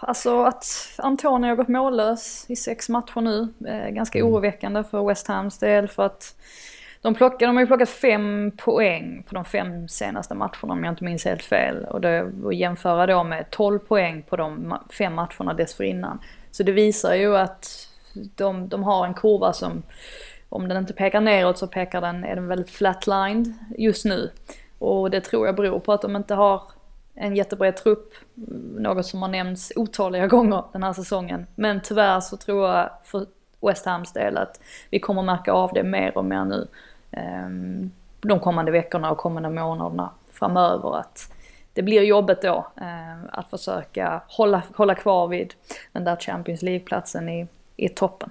[0.00, 0.66] Alltså att
[0.98, 3.48] Antonio har gått mållös i sex matcher nu.
[3.68, 4.32] Eh, ganska Mm.
[4.32, 6.34] oroväckande för West Hams del för att
[7.02, 10.92] de, plockar, de har ju plockat fem poäng på de fem senaste matcherna om jag
[10.92, 11.84] inte minns helt fel.
[11.84, 16.18] Och det att jämföra då med 12 poäng på de fem matcherna dessförinnan.
[16.50, 17.88] Så det visar ju att
[18.36, 19.82] de, de har en kurva som,
[20.48, 24.30] om den inte pekar neråt så pekar den, är den väldigt flatlined just nu.
[24.84, 26.62] Och det tror jag beror på att de inte har
[27.14, 28.14] en jättebred trupp,
[28.76, 31.46] något som har nämnts otaliga gånger den här säsongen.
[31.54, 33.26] Men tyvärr så tror jag för
[33.60, 34.60] West Hams del att
[34.90, 36.68] vi kommer märka av det mer och mer nu
[37.10, 40.96] ehm, de kommande veckorna och kommande månaderna framöver.
[40.98, 41.32] Att
[41.72, 45.54] det blir jobbet då ehm, att försöka hålla, hålla kvar vid
[45.92, 48.30] den där Champions League-platsen i, i toppen.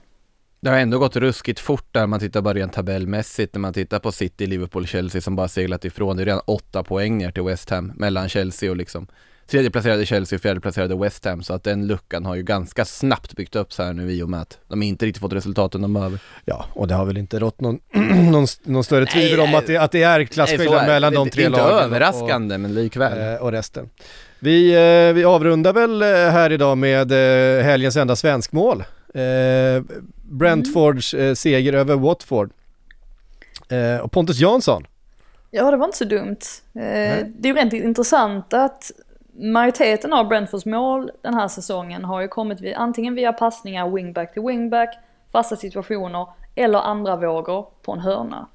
[0.63, 3.99] Det har ändå gått ruskigt fort där man tittar bara rent tabellmässigt när man tittar
[3.99, 6.17] på City, Liverpool, Chelsea som bara seglat ifrån.
[6.17, 9.07] Det är redan åtta poäng ner till West Ham mellan Chelsea och liksom
[9.47, 13.55] tredjeplacerade Chelsea och fjärdeplacerade West Ham så att den luckan har ju ganska snabbt byggt
[13.55, 16.19] upp så här nu i och med att de inte riktigt fått resultaten de behöver.
[16.45, 17.79] Ja, och det har väl inte rått någon,
[18.31, 21.45] någon, någon större tvivel om att det, att det är klasskillnad mellan de tre Det
[21.45, 21.85] är inte lagen.
[21.85, 23.17] överraskande men likväl.
[23.17, 23.89] Och, eh, och resten.
[24.39, 27.11] Vi, eh, vi avrundar väl eh, här idag med
[27.63, 28.83] helgens enda svenskmål.
[30.33, 32.51] Brentfords eh, seger över Watford.
[33.69, 34.87] Eh, och Pontus Jansson.
[35.51, 36.37] Ja, det var inte så dumt.
[36.73, 38.91] Eh, det är ju rent intressant att
[39.33, 44.33] majoriteten av Brentfords mål den här säsongen har ju kommit vid, antingen via passningar wingback
[44.33, 44.95] till wingback,
[45.31, 48.47] fasta situationer eller andra vågor på en hörna.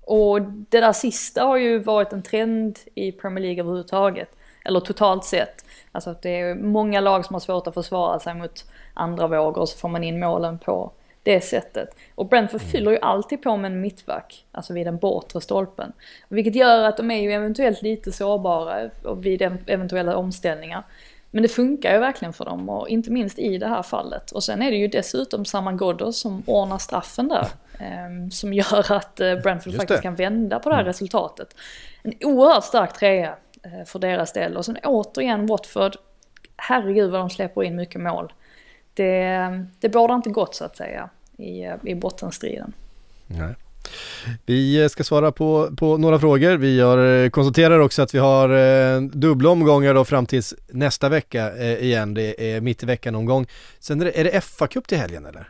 [0.00, 4.28] Och det där sista har ju varit en trend i Premier League överhuvudtaget.
[4.64, 5.64] Eller totalt sett.
[5.92, 8.64] Alltså att det är många lag som har svårt att försvara sig mot
[8.94, 10.92] andra vågor och så får man in målen på
[11.28, 11.88] det sättet.
[12.14, 15.92] Och Brentford fyller ju alltid på med en mittback, alltså vid den bortre stolpen.
[16.28, 20.84] Vilket gör att de är ju eventuellt lite sårbara vid ev- eventuella omställningar.
[21.30, 24.30] Men det funkar ju verkligen för dem och inte minst i det här fallet.
[24.30, 27.46] Och sen är det ju dessutom Saman Ghoddos som ordnar straffen där.
[27.78, 31.54] ehm, som gör att eh, Brentford faktiskt kan vända på det här resultatet.
[32.02, 34.56] En oerhört stark trea eh, för deras del.
[34.56, 35.96] Och sen återigen Watford,
[36.56, 38.32] herregud vad de släpper in mycket mål.
[38.94, 42.72] Det, det bådar inte gott så att säga i, eh, i bottenstriden.
[43.26, 43.54] Nej.
[44.46, 46.56] Vi eh, ska svara på, på några frågor.
[46.56, 48.48] Vi har, eh, konstaterar också att vi har
[48.96, 52.14] eh, dubbla omgångar då fram tills nästa vecka eh, igen.
[52.14, 53.46] Det är mitt i veckan omgång.
[53.80, 55.48] Sen är det, är det FA-cup till helgen eller?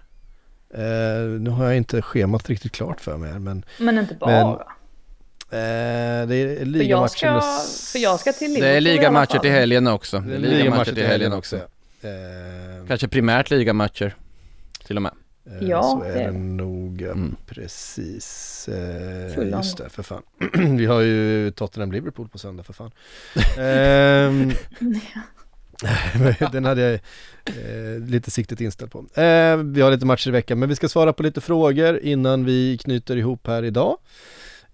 [0.74, 4.30] Eh, nu har jag inte schemat riktigt klart för mig men Men inte bara.
[4.30, 4.51] Men-
[5.61, 7.43] eh, det är för, jag ligamatcher ska, med...
[7.93, 10.18] för jag ska till Det Liverpool är i alla ligamatcher till helgen också.
[10.18, 11.57] Det Det är är ligamatcher till helgen också.
[11.57, 14.14] Eh, Kanske primärt ligamatcher
[14.86, 15.12] till och med.
[15.49, 17.36] Eh, Ja, så är det det nog, Mm.
[17.46, 18.68] precis.
[18.68, 20.22] Eh, just det, för fan.
[20.76, 22.90] Vi har ju Tottenham-Liverpool på söndag, för fan.
[23.59, 24.53] Ehm,
[26.53, 26.94] Den hade jag
[27.44, 28.99] eh, lite siktet inställt på.
[28.99, 32.44] Eh, vi har lite matcher i veckan, men vi ska svara på lite frågor innan
[32.44, 33.96] vi knyter ihop här idag.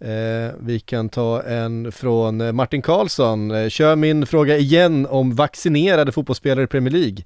[0.01, 3.51] Eh, vi kan ta en från eh, Martin Karlsson.
[3.51, 7.17] Eh, kör min fråga igen om vaccinerade fotbollsspelare i Premier League.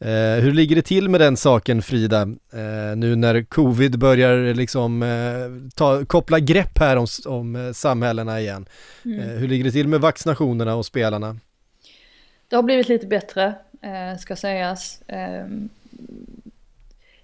[0.00, 2.22] Eh, hur ligger det till med den saken Frida,
[2.52, 8.40] eh, nu när covid börjar liksom eh, ta, koppla grepp här om, om eh, samhällena
[8.40, 8.66] igen?
[9.04, 9.20] Mm.
[9.20, 11.36] Eh, hur ligger det till med vaccinationerna och spelarna?
[12.48, 15.02] Det har blivit lite bättre, eh, ska sägas.
[15.02, 15.46] Eh,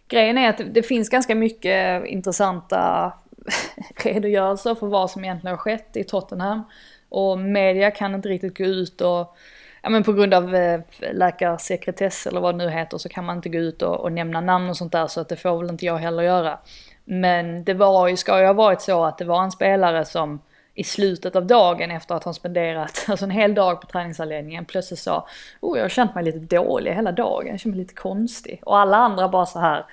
[0.08, 3.12] grejen är att det, det finns ganska mycket intressanta
[3.96, 6.62] redogörelser för vad som egentligen har skett i Tottenham.
[7.08, 9.36] Och media kan inte riktigt gå ut och,
[9.82, 10.80] ja men på grund av eh,
[11.12, 14.40] läkarsekretess eller vad det nu heter så kan man inte gå ut och, och nämna
[14.40, 16.58] namn och sånt där så att det får väl inte jag heller göra.
[17.04, 20.40] Men det var ju, ska ju ha varit så att det var en spelare som
[20.74, 25.00] i slutet av dagen efter att ha spenderat alltså en hel dag på träningsanläggningen plötsligt
[25.00, 25.26] sa
[25.60, 28.60] oh jag har känt mig lite dålig hela dagen, jag känner mig lite konstig.
[28.62, 29.86] Och alla andra bara så här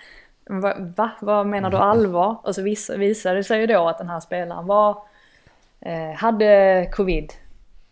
[0.46, 0.74] va?
[0.96, 1.12] va?
[1.20, 2.36] Vad menar du allvar?
[2.44, 4.98] Och så vis- visade det sig ju då att den här spelaren var,
[5.82, 7.34] eh, hade covid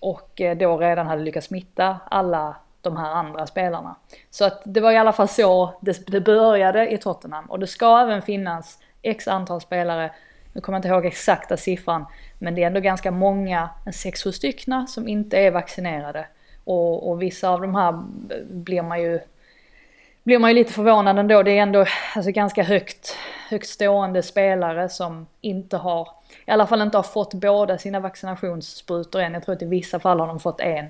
[0.05, 3.95] och eh, då redan hade lyckats smitta alla de här andra spelarna.
[4.29, 7.67] Så att det var i alla fall så det, det började i Tottenham och det
[7.67, 10.11] ska även finnas x antal spelare,
[10.53, 12.05] nu kommer jag inte ihåg exakta siffran,
[12.39, 16.27] men det är ändå ganska många, en 6-7 stycken som inte är vaccinerade.
[16.63, 18.03] Och, och vissa av de här
[18.49, 19.19] blir man ju
[20.23, 21.43] blir man ju lite förvånad ändå.
[21.43, 21.85] Det är ändå
[22.15, 23.17] alltså, ganska högt,
[23.49, 26.07] högt stående spelare som inte har,
[26.45, 29.33] i alla fall inte har fått båda sina vaccinationssprutor än.
[29.33, 30.85] Jag tror att i vissa fall har de fått en.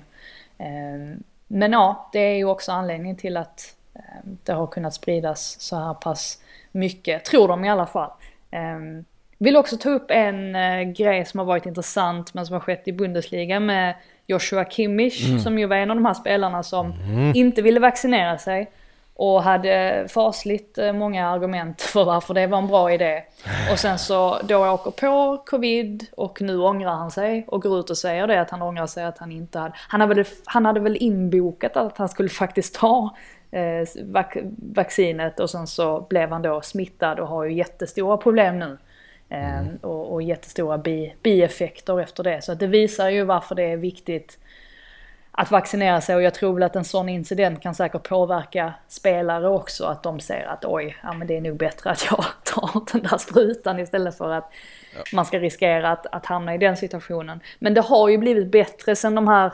[0.58, 5.60] Ehm, men ja, det är ju också anledningen till att ehm, det har kunnat spridas
[5.60, 6.42] så här pass
[6.72, 8.10] mycket, tror de i alla fall.
[8.50, 9.04] Ehm,
[9.38, 12.88] vill också ta upp en uh, grej som har varit intressant men som har skett
[12.88, 13.94] i Bundesliga med
[14.26, 15.40] Joshua Kimmich mm.
[15.40, 17.32] som ju var en av de här spelarna som mm.
[17.34, 18.70] inte ville vaccinera sig.
[19.18, 23.22] Och hade fasligt eh, många argument för varför det var en bra idé.
[23.72, 27.90] Och sen så då åker på covid och nu ångrar han sig och går ut
[27.90, 29.74] och säger det att han ångrar sig att han inte hade...
[29.88, 33.16] Han hade väl, han hade väl inbokat att han skulle faktiskt ta
[33.50, 34.26] eh, vac
[34.74, 38.78] vaccinet och sen så blev han då smittad och har ju jättestora problem nu.
[39.28, 42.42] Eh, och, och jättestora bi, bieffekter efter det.
[42.42, 44.38] Så att det visar ju varför det är viktigt
[45.38, 49.48] att vaccinera sig och jag tror väl att en sån incident kan säkert påverka spelare
[49.48, 49.84] också.
[49.84, 53.02] Att de ser att oj, ja men det är nog bättre att jag tar den
[53.02, 54.50] där sprutan istället för att
[54.94, 55.02] ja.
[55.12, 57.40] man ska riskera att, att hamna i den situationen.
[57.58, 59.52] Men det har ju blivit bättre sen de här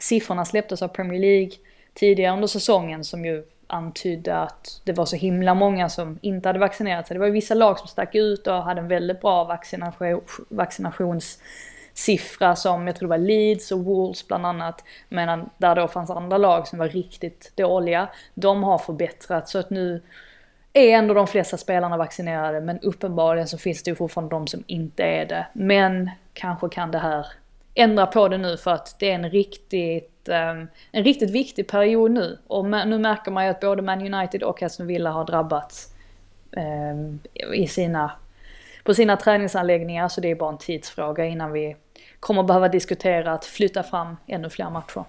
[0.00, 1.52] siffrorna släpptes av Premier League
[1.94, 6.58] tidigare under säsongen som ju antydde att det var så himla många som inte hade
[6.58, 7.14] vaccinerat sig.
[7.14, 11.38] Det var ju vissa lag som stack ut och hade en väldigt bra vaccination, vaccinations
[11.94, 14.84] siffra som jag tror det var Leeds och Wolves bland annat.
[15.08, 18.08] Medan där då fanns andra lag som var riktigt dåliga.
[18.34, 20.02] De har förbättrats så att nu
[20.72, 24.64] är ändå de flesta spelarna vaccinerade men uppenbarligen så finns det ju fortfarande de som
[24.66, 25.46] inte är det.
[25.52, 27.26] Men kanske kan det här
[27.74, 32.10] ändra på det nu för att det är en riktigt, ehm, en riktigt viktig period
[32.10, 32.38] nu.
[32.46, 35.94] Och nu märker man ju att både Man United och Aston Villa har drabbats
[36.56, 37.18] ehm,
[37.54, 38.12] i sina,
[38.84, 41.76] på sina träningsanläggningar så det är bara en tidsfråga innan vi
[42.24, 45.04] kommer behöva diskutera att flytta fram ännu fler matcher.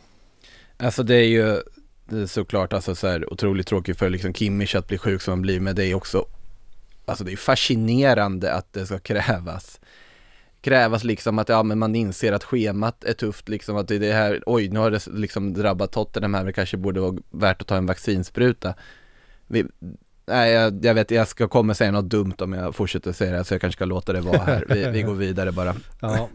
[0.77, 1.61] Alltså det är ju
[2.05, 5.31] det är såklart alltså så här otroligt tråkigt för liksom Kimmich att bli sjuk som
[5.31, 6.25] han blir men det är också
[7.05, 9.79] Alltså det är fascinerande att det ska krävas
[10.61, 13.99] Krävas liksom att ja men man inser att schemat är tufft liksom att det är
[13.99, 17.61] det här Oj nu har det liksom drabbat Tottenham här men kanske borde vara värt
[17.61, 18.73] att ta en vaccinspruta
[19.47, 19.65] Vi,
[20.25, 23.43] Nej jag, jag, vet, jag ska komma säga något dumt om jag fortsätter säga det
[23.43, 26.29] så jag kanske ska låta det vara här Vi, vi går vidare bara ja.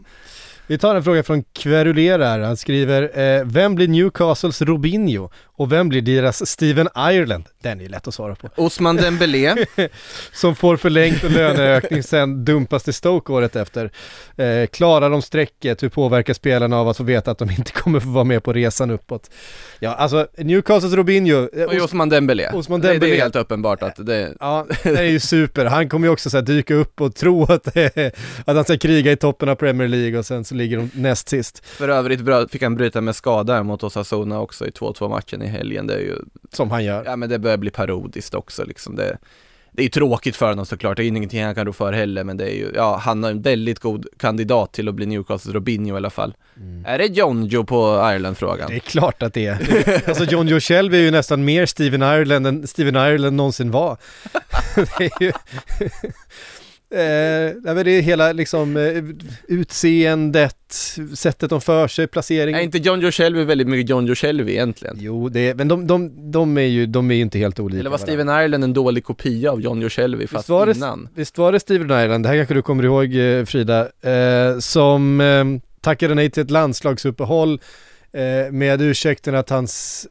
[0.67, 2.39] Vi tar en fråga från Kverulerar.
[2.39, 7.45] Han skriver, eh, vem blir Newcastles Robinho och vem blir deras Steven Ireland?
[7.61, 8.49] Den är lätt att svara på.
[8.55, 9.55] Osman Dembélé.
[10.33, 13.91] Som får förlängt löneökning sen dumpas till Stoke året efter.
[14.37, 15.83] Eh, klarar de strecket?
[15.83, 18.53] Hur påverkar spelarna av att få veta att de inte kommer få vara med på
[18.53, 19.29] resan uppåt?
[19.79, 21.49] Ja, alltså Newcastles Robinho.
[21.53, 22.49] Eh, och Osman Dembélé.
[22.53, 23.11] Osman Dembélé.
[23.11, 24.33] Det, är helt uppenbart att det...
[24.39, 25.65] Ja, det är ju super.
[25.65, 27.77] Han kommer ju också så dyka upp och tro att,
[28.45, 31.29] att han ska kriga i toppen av Premier League och sen så ligger de näst
[31.29, 31.65] sist.
[31.65, 35.87] För övrigt fick han bryta med skada mot Osasuna också i 2-2 matchen i helgen.
[35.87, 36.15] Det är ju...
[36.53, 37.05] Som han gör.
[37.05, 38.95] Ja men det börjar bli parodiskt också liksom.
[38.95, 39.17] Det,
[39.71, 42.23] det är ju tråkigt för honom såklart, det är ingenting han kan ro för heller,
[42.23, 45.53] men det är ju, ja, han har en väldigt god kandidat till att bli Newcastles
[45.53, 46.33] Robinho i alla fall.
[46.57, 46.85] Mm.
[46.85, 48.69] Är det John Joe på Ireland-frågan?
[48.69, 50.01] Det är klart att det är.
[50.09, 53.97] alltså John Joe själv är ju nästan mer Steven Ireland än Steven Ireland någonsin var.
[54.97, 55.31] det är ju...
[56.93, 59.03] Eh, det är hela liksom eh,
[59.47, 62.59] utseendet, sättet de för sig, placeringen.
[62.59, 64.97] Är inte John Joe Shelby väldigt mycket John Joe Shelby egentligen?
[64.99, 67.89] Jo, det är, men de, de, de är ju de är inte helt olika Eller
[67.89, 71.03] var Steven Ireland en dålig kopia av John Joe Shelby fast visst var innan?
[71.03, 74.59] Det, visst var det Steven Ireland, det här kanske du kommer ihåg eh, Frida, eh,
[74.59, 75.45] som eh,
[75.81, 77.61] tackade nej till ett landslagsuppehåll
[78.11, 80.07] eh, med ursäkten att hans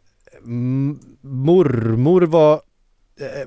[1.20, 2.60] mormor var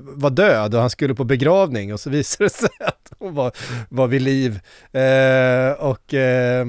[0.00, 3.52] var död och han skulle på begravning och så visade det sig att hon var,
[3.88, 4.60] var vid liv.
[4.92, 6.14] Eh, och...
[6.14, 6.66] Eh,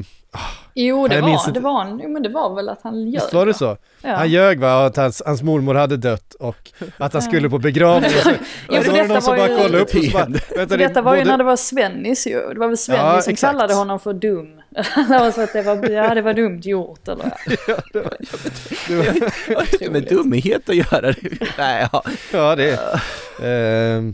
[0.74, 3.14] jo, det var, det var, jo, men det var väl att han ljög.
[3.14, 3.78] Visst var det så?
[4.02, 4.16] Ja.
[4.16, 8.12] Han ljög va, att hans, hans mormor hade dött och att han skulle på begravning.
[8.16, 8.32] Och så,
[8.70, 11.20] ja, för detta var bara kollade upp och så bara, vänta, detta var både...
[11.20, 12.54] ju när det var Svennis ju.
[12.54, 13.52] Det var väl Svennis ja, som exakt.
[13.52, 14.62] kallade honom för dum.
[15.34, 17.26] så att det var, ja, det var dumt gjort eller?
[17.68, 18.18] ja, det var,
[18.88, 18.96] det
[19.56, 21.18] var, det var med dumhet att göra det.
[21.58, 22.04] Nej, ja.
[22.32, 22.80] ja, det
[23.42, 24.14] är...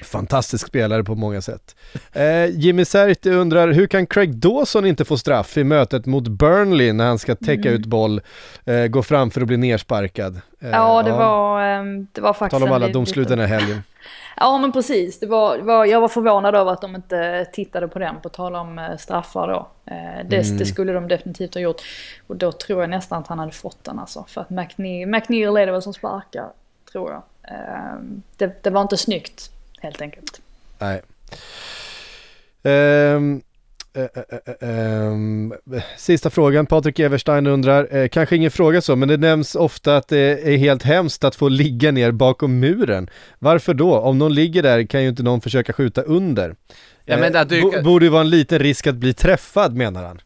[0.00, 1.76] Fantastisk spelare på många sätt.
[2.12, 6.92] Eh, Jimmy Serti undrar, hur kan Craig Dawson inte få straff i mötet mot Burnley
[6.92, 7.80] när han ska täcka mm.
[7.80, 8.20] ut boll,
[8.64, 10.40] eh, gå fram för att bli nersparkad?
[10.60, 11.16] Eh, ja, det, ja.
[11.16, 12.60] Var, ehm, det var faktiskt...
[12.60, 13.82] Tala om alla domsluten i helgen.
[14.36, 17.88] Ja men precis, det var, det var, jag var förvånad över att de inte tittade
[17.88, 19.68] på den på tal om eh, straffar då.
[19.86, 20.58] Eh, det, mm.
[20.58, 21.80] det, skulle de definitivt ha gjort.
[22.26, 24.24] Och då tror jag nästan att han hade fått den alltså.
[24.28, 26.48] För att McNeil, McNeil är det väl som sparkar,
[26.92, 27.22] tror jag.
[27.42, 29.51] Ehm, det, det var inte snyggt
[29.82, 30.40] helt enkelt.
[30.78, 31.02] Nej.
[32.64, 33.42] Um,
[33.94, 34.08] eh, eh,
[34.60, 35.54] eh, ehm,
[35.96, 40.08] sista frågan, Patrik Everstein undrar, eh, kanske ingen fråga så, men det nämns ofta att
[40.08, 40.18] det
[40.54, 43.10] är helt hemskt att få ligga ner bakom muren.
[43.38, 43.98] Varför då?
[43.98, 46.54] Om någon ligger där kan ju inte någon försöka skjuta under.
[47.04, 49.76] Ja, men Eh, att du- bo- borde ju vara en liten risk att bli träffad
[49.76, 50.20] menar han.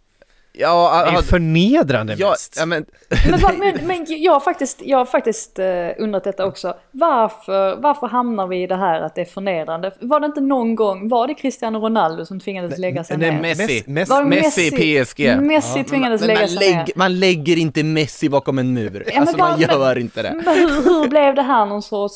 [0.58, 2.56] Ja, Det är ja, ju förnedrande ja, mest.
[2.58, 2.84] ja men,
[3.30, 5.66] Men, men, men jag har faktiskt, jag har faktiskt eh,
[5.98, 6.74] undrat detta också.
[6.90, 9.92] Varför, varför hamnar vi i det här att det är förnedrande?
[10.00, 13.40] Var det inte någon gång, var det Cristiano Ronaldo som tvingades lägga sig nej, ner?
[13.42, 13.84] Messi.
[13.86, 14.10] Messi.
[14.12, 15.36] Var Messi i PSG.
[15.42, 16.86] Messi tvingades men lägga man, sig lägg, ner.
[16.96, 19.04] man lägger inte Messi bakom en mur.
[19.06, 20.40] men alltså man vad- gör inte det.
[20.44, 22.14] Men hur, hur blev det här någon sorts,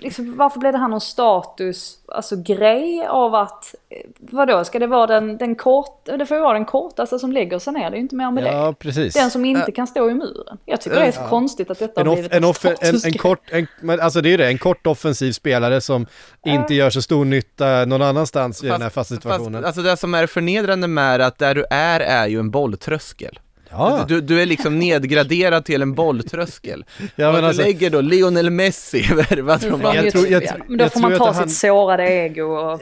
[0.00, 4.86] liksom, varför blev det här någon status, alltså grej av att, eh, vadå, ska det
[4.86, 7.94] vara den, den kort, det får ju vara den kortaste som lägger sig ner, det
[7.94, 8.50] är ju inte mer med det.
[8.52, 9.14] Ja, precis.
[9.14, 10.58] Den som inte kan stå i muren.
[10.64, 11.28] Jag tycker det är så Ja.
[11.28, 12.74] konstigt att detta En, har blivit en, off, en,
[13.04, 16.06] en kort, en, men alltså det är det, en kort offensiv spelare som
[16.46, 19.52] inte gör så stor nytta någon annanstans i den här fasta situationen.
[19.62, 23.38] Fast, alltså det som är förnedrande med att där du är, är ju en bolltröskel.
[23.72, 26.84] Ja, Du, du är liksom nedgraderad till en bolltröskel.
[27.16, 30.78] ja, men du alltså, lägger då Lionel Messi värvad från de Jag tror- jag men
[30.78, 32.80] då jag får man ta sitt han- sårade ego och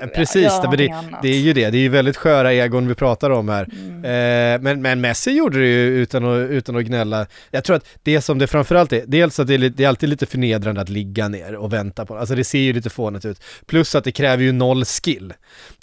[0.00, 2.94] Ja, precis, det, det, det är ju det, det är ju väldigt sköra egon vi
[2.94, 3.68] pratar om här.
[3.72, 4.04] Mm.
[4.04, 7.26] Eh, men, men Messi gjorde det ju utan att, utan att gnälla.
[7.50, 10.08] Jag tror att det som det framförallt är, dels att det är, det är alltid
[10.08, 13.42] lite förnedrande att ligga ner och vänta på Alltså det ser ju lite fånigt ut.
[13.66, 15.32] Plus att det kräver ju noll skill.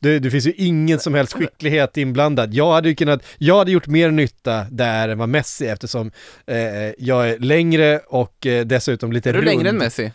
[0.01, 2.53] Det, det finns ju ingen som helst skicklighet inblandad.
[2.53, 6.11] Jag hade ju kunnat, jag hade gjort mer nytta där än vad Messi eftersom
[6.47, 6.57] eh,
[6.97, 9.47] jag är längre och eh, dessutom lite Är du rund.
[9.49, 10.11] längre än Messi?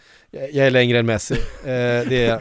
[0.53, 1.35] Jag, är längre än Messi.
[1.35, 1.39] Eh,
[2.09, 2.41] det är jag.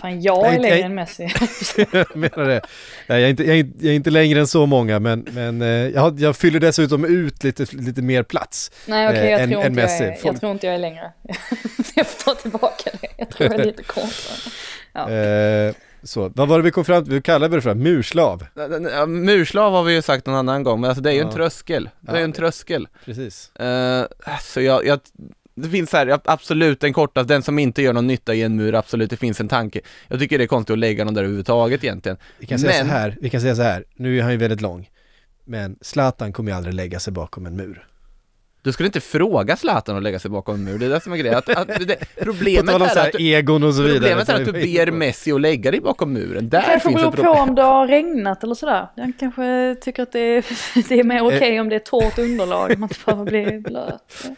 [0.00, 1.28] Fan, jag är längre än Messi.
[1.92, 2.60] jag menar det.
[3.06, 5.26] Nej, jag, är inte, jag, är inte, jag är inte längre än så många, men,
[5.30, 8.70] men eh, jag, jag fyller dessutom ut lite, lite mer plats.
[8.86, 10.04] Nej Eh, jag, än- tror än inte jag, Messi.
[10.04, 11.12] är, jag tror inte jag är längre.
[11.94, 13.08] jag får ta tillbaka det.
[13.16, 14.10] Jag tror jag är lite kortare.
[14.92, 15.10] Ja.
[16.02, 17.12] Så, vad var det vi kom fram till?
[17.12, 18.46] Vi kallade det för murslav.
[18.92, 21.26] Ja, Murslav har vi ju sagt någon annan gång, men alltså det är ju en
[21.26, 21.32] Ja.
[21.32, 21.90] tröskel.
[22.00, 22.88] Det är ju en tröskel.
[23.04, 23.50] Precis.
[23.60, 24.02] Uh,
[24.40, 25.00] så jag, jag,
[25.54, 28.74] det finns här, absolut den kortaste, den som inte gör någon nytta i en mur,
[28.74, 29.80] absolut det finns en tanke.
[30.08, 32.18] Jag tycker det är konstigt att lägga någon där överhuvudtaget egentligen.
[32.38, 34.38] Vi kan säga Men- så här, vi kan säga så här, nu är han ju
[34.38, 34.88] väldigt lång.
[35.44, 37.86] Men Zlatan kommer ju aldrig lägga sig bakom en mur.
[38.62, 41.12] Du skulle inte fråga Zlatan att lägga sig bakom en mur, det är det som
[41.12, 41.38] är grejen.
[41.38, 43.98] Att, att, det, problemet är att du, egon och så vidare.
[43.98, 44.90] problemet är att du ber.
[44.90, 46.48] Messi att lägga dig bakom muren.
[46.48, 48.86] Där kanske finns beror på om det har regnat eller sådär.
[48.96, 50.44] Jag kanske tycker att det är,
[50.88, 51.60] det är mer okej Eh.
[51.60, 54.28] om det är torrt underlag, man inte behöver bli blöt.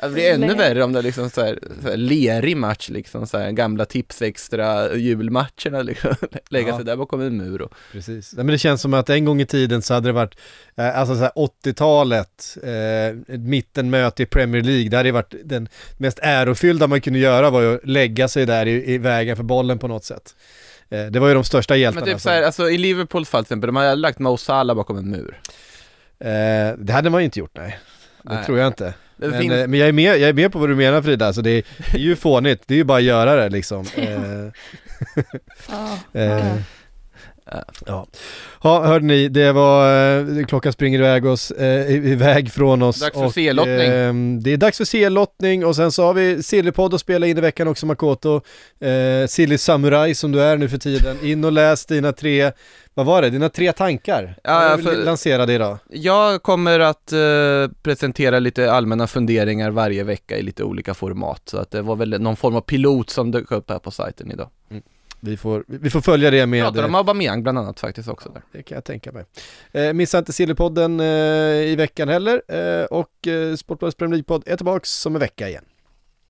[0.00, 3.26] Det blir ännu värre om det är liksom så här, så här lerig match liksom,
[3.26, 6.14] så här, gamla Tipsextra julmatcherna liksom,
[6.50, 6.76] lägga Ja.
[6.76, 8.32] sig där bakom en mur och Precis.
[8.36, 10.34] Nej, men det känns som att en gång i tiden så hade det varit,
[10.76, 13.36] eh, alltså så här 80-talet, eh,
[13.68, 17.74] mittenmöte i Premier League, det hade varit den mest ärofyllda man kunde göra var ju
[17.74, 20.34] att lägga sig där i, i vägen för bollen på något sätt.
[20.90, 22.06] Eh, det var ju de största hjältarna.
[22.06, 24.76] Men typ så här, alltså i Liverpools fall till exempel, de har lagt Mo Salah
[24.76, 25.40] bakom en mur.
[26.20, 27.78] eh, det hade man ju inte gjort, nej.
[28.22, 28.44] Det Nej.
[28.44, 28.94] tror jag inte.
[29.16, 31.26] Men, finns, eh, men jag, är med, jag är med på vad du menar Frida,
[31.26, 31.62] alltså det, är,
[31.92, 33.86] det är ju fånigt, det är ju bara att göra det liksom.
[33.96, 34.52] Eh,
[35.68, 36.20] Ja.
[36.20, 36.54] Eh,
[37.86, 38.06] Ja.
[38.62, 38.82] ja.
[38.84, 43.00] hörde ni, det var, eh, klockan springer iväg oss, eh, iväg från oss.
[43.00, 43.90] Dags för C-lottning.
[43.90, 47.38] ehm, det är dags för C-lottning och sen så har vi Sillypodd att spela in
[47.38, 48.40] i veckan också Makoto.
[48.80, 51.16] Eh, Silly Samurai som du är nu för tiden.
[51.22, 52.52] In och läs dina tre,
[52.94, 54.36] vad var det, dina tre tankar?
[54.44, 55.78] Ja, för- lanserade idag.
[55.90, 57.18] Jag kommer att eh,
[57.82, 62.20] presentera lite allmänna funderingar varje vecka i lite olika format, så att det var väl
[62.20, 64.48] någon form av pilot som dök upp här på sajten idag.
[65.20, 66.64] Vi får, vi får följa det med...
[66.64, 68.42] Pratar om Aubameyang bland annat faktiskt också där.
[68.52, 69.24] Det kan jag tänka mig.
[69.72, 74.56] Eh, missa inte Sillypodden eh, i veckan heller eh, och eh, Sportbladets Premier League-podd är
[74.56, 75.64] tillbaks som en vecka igen.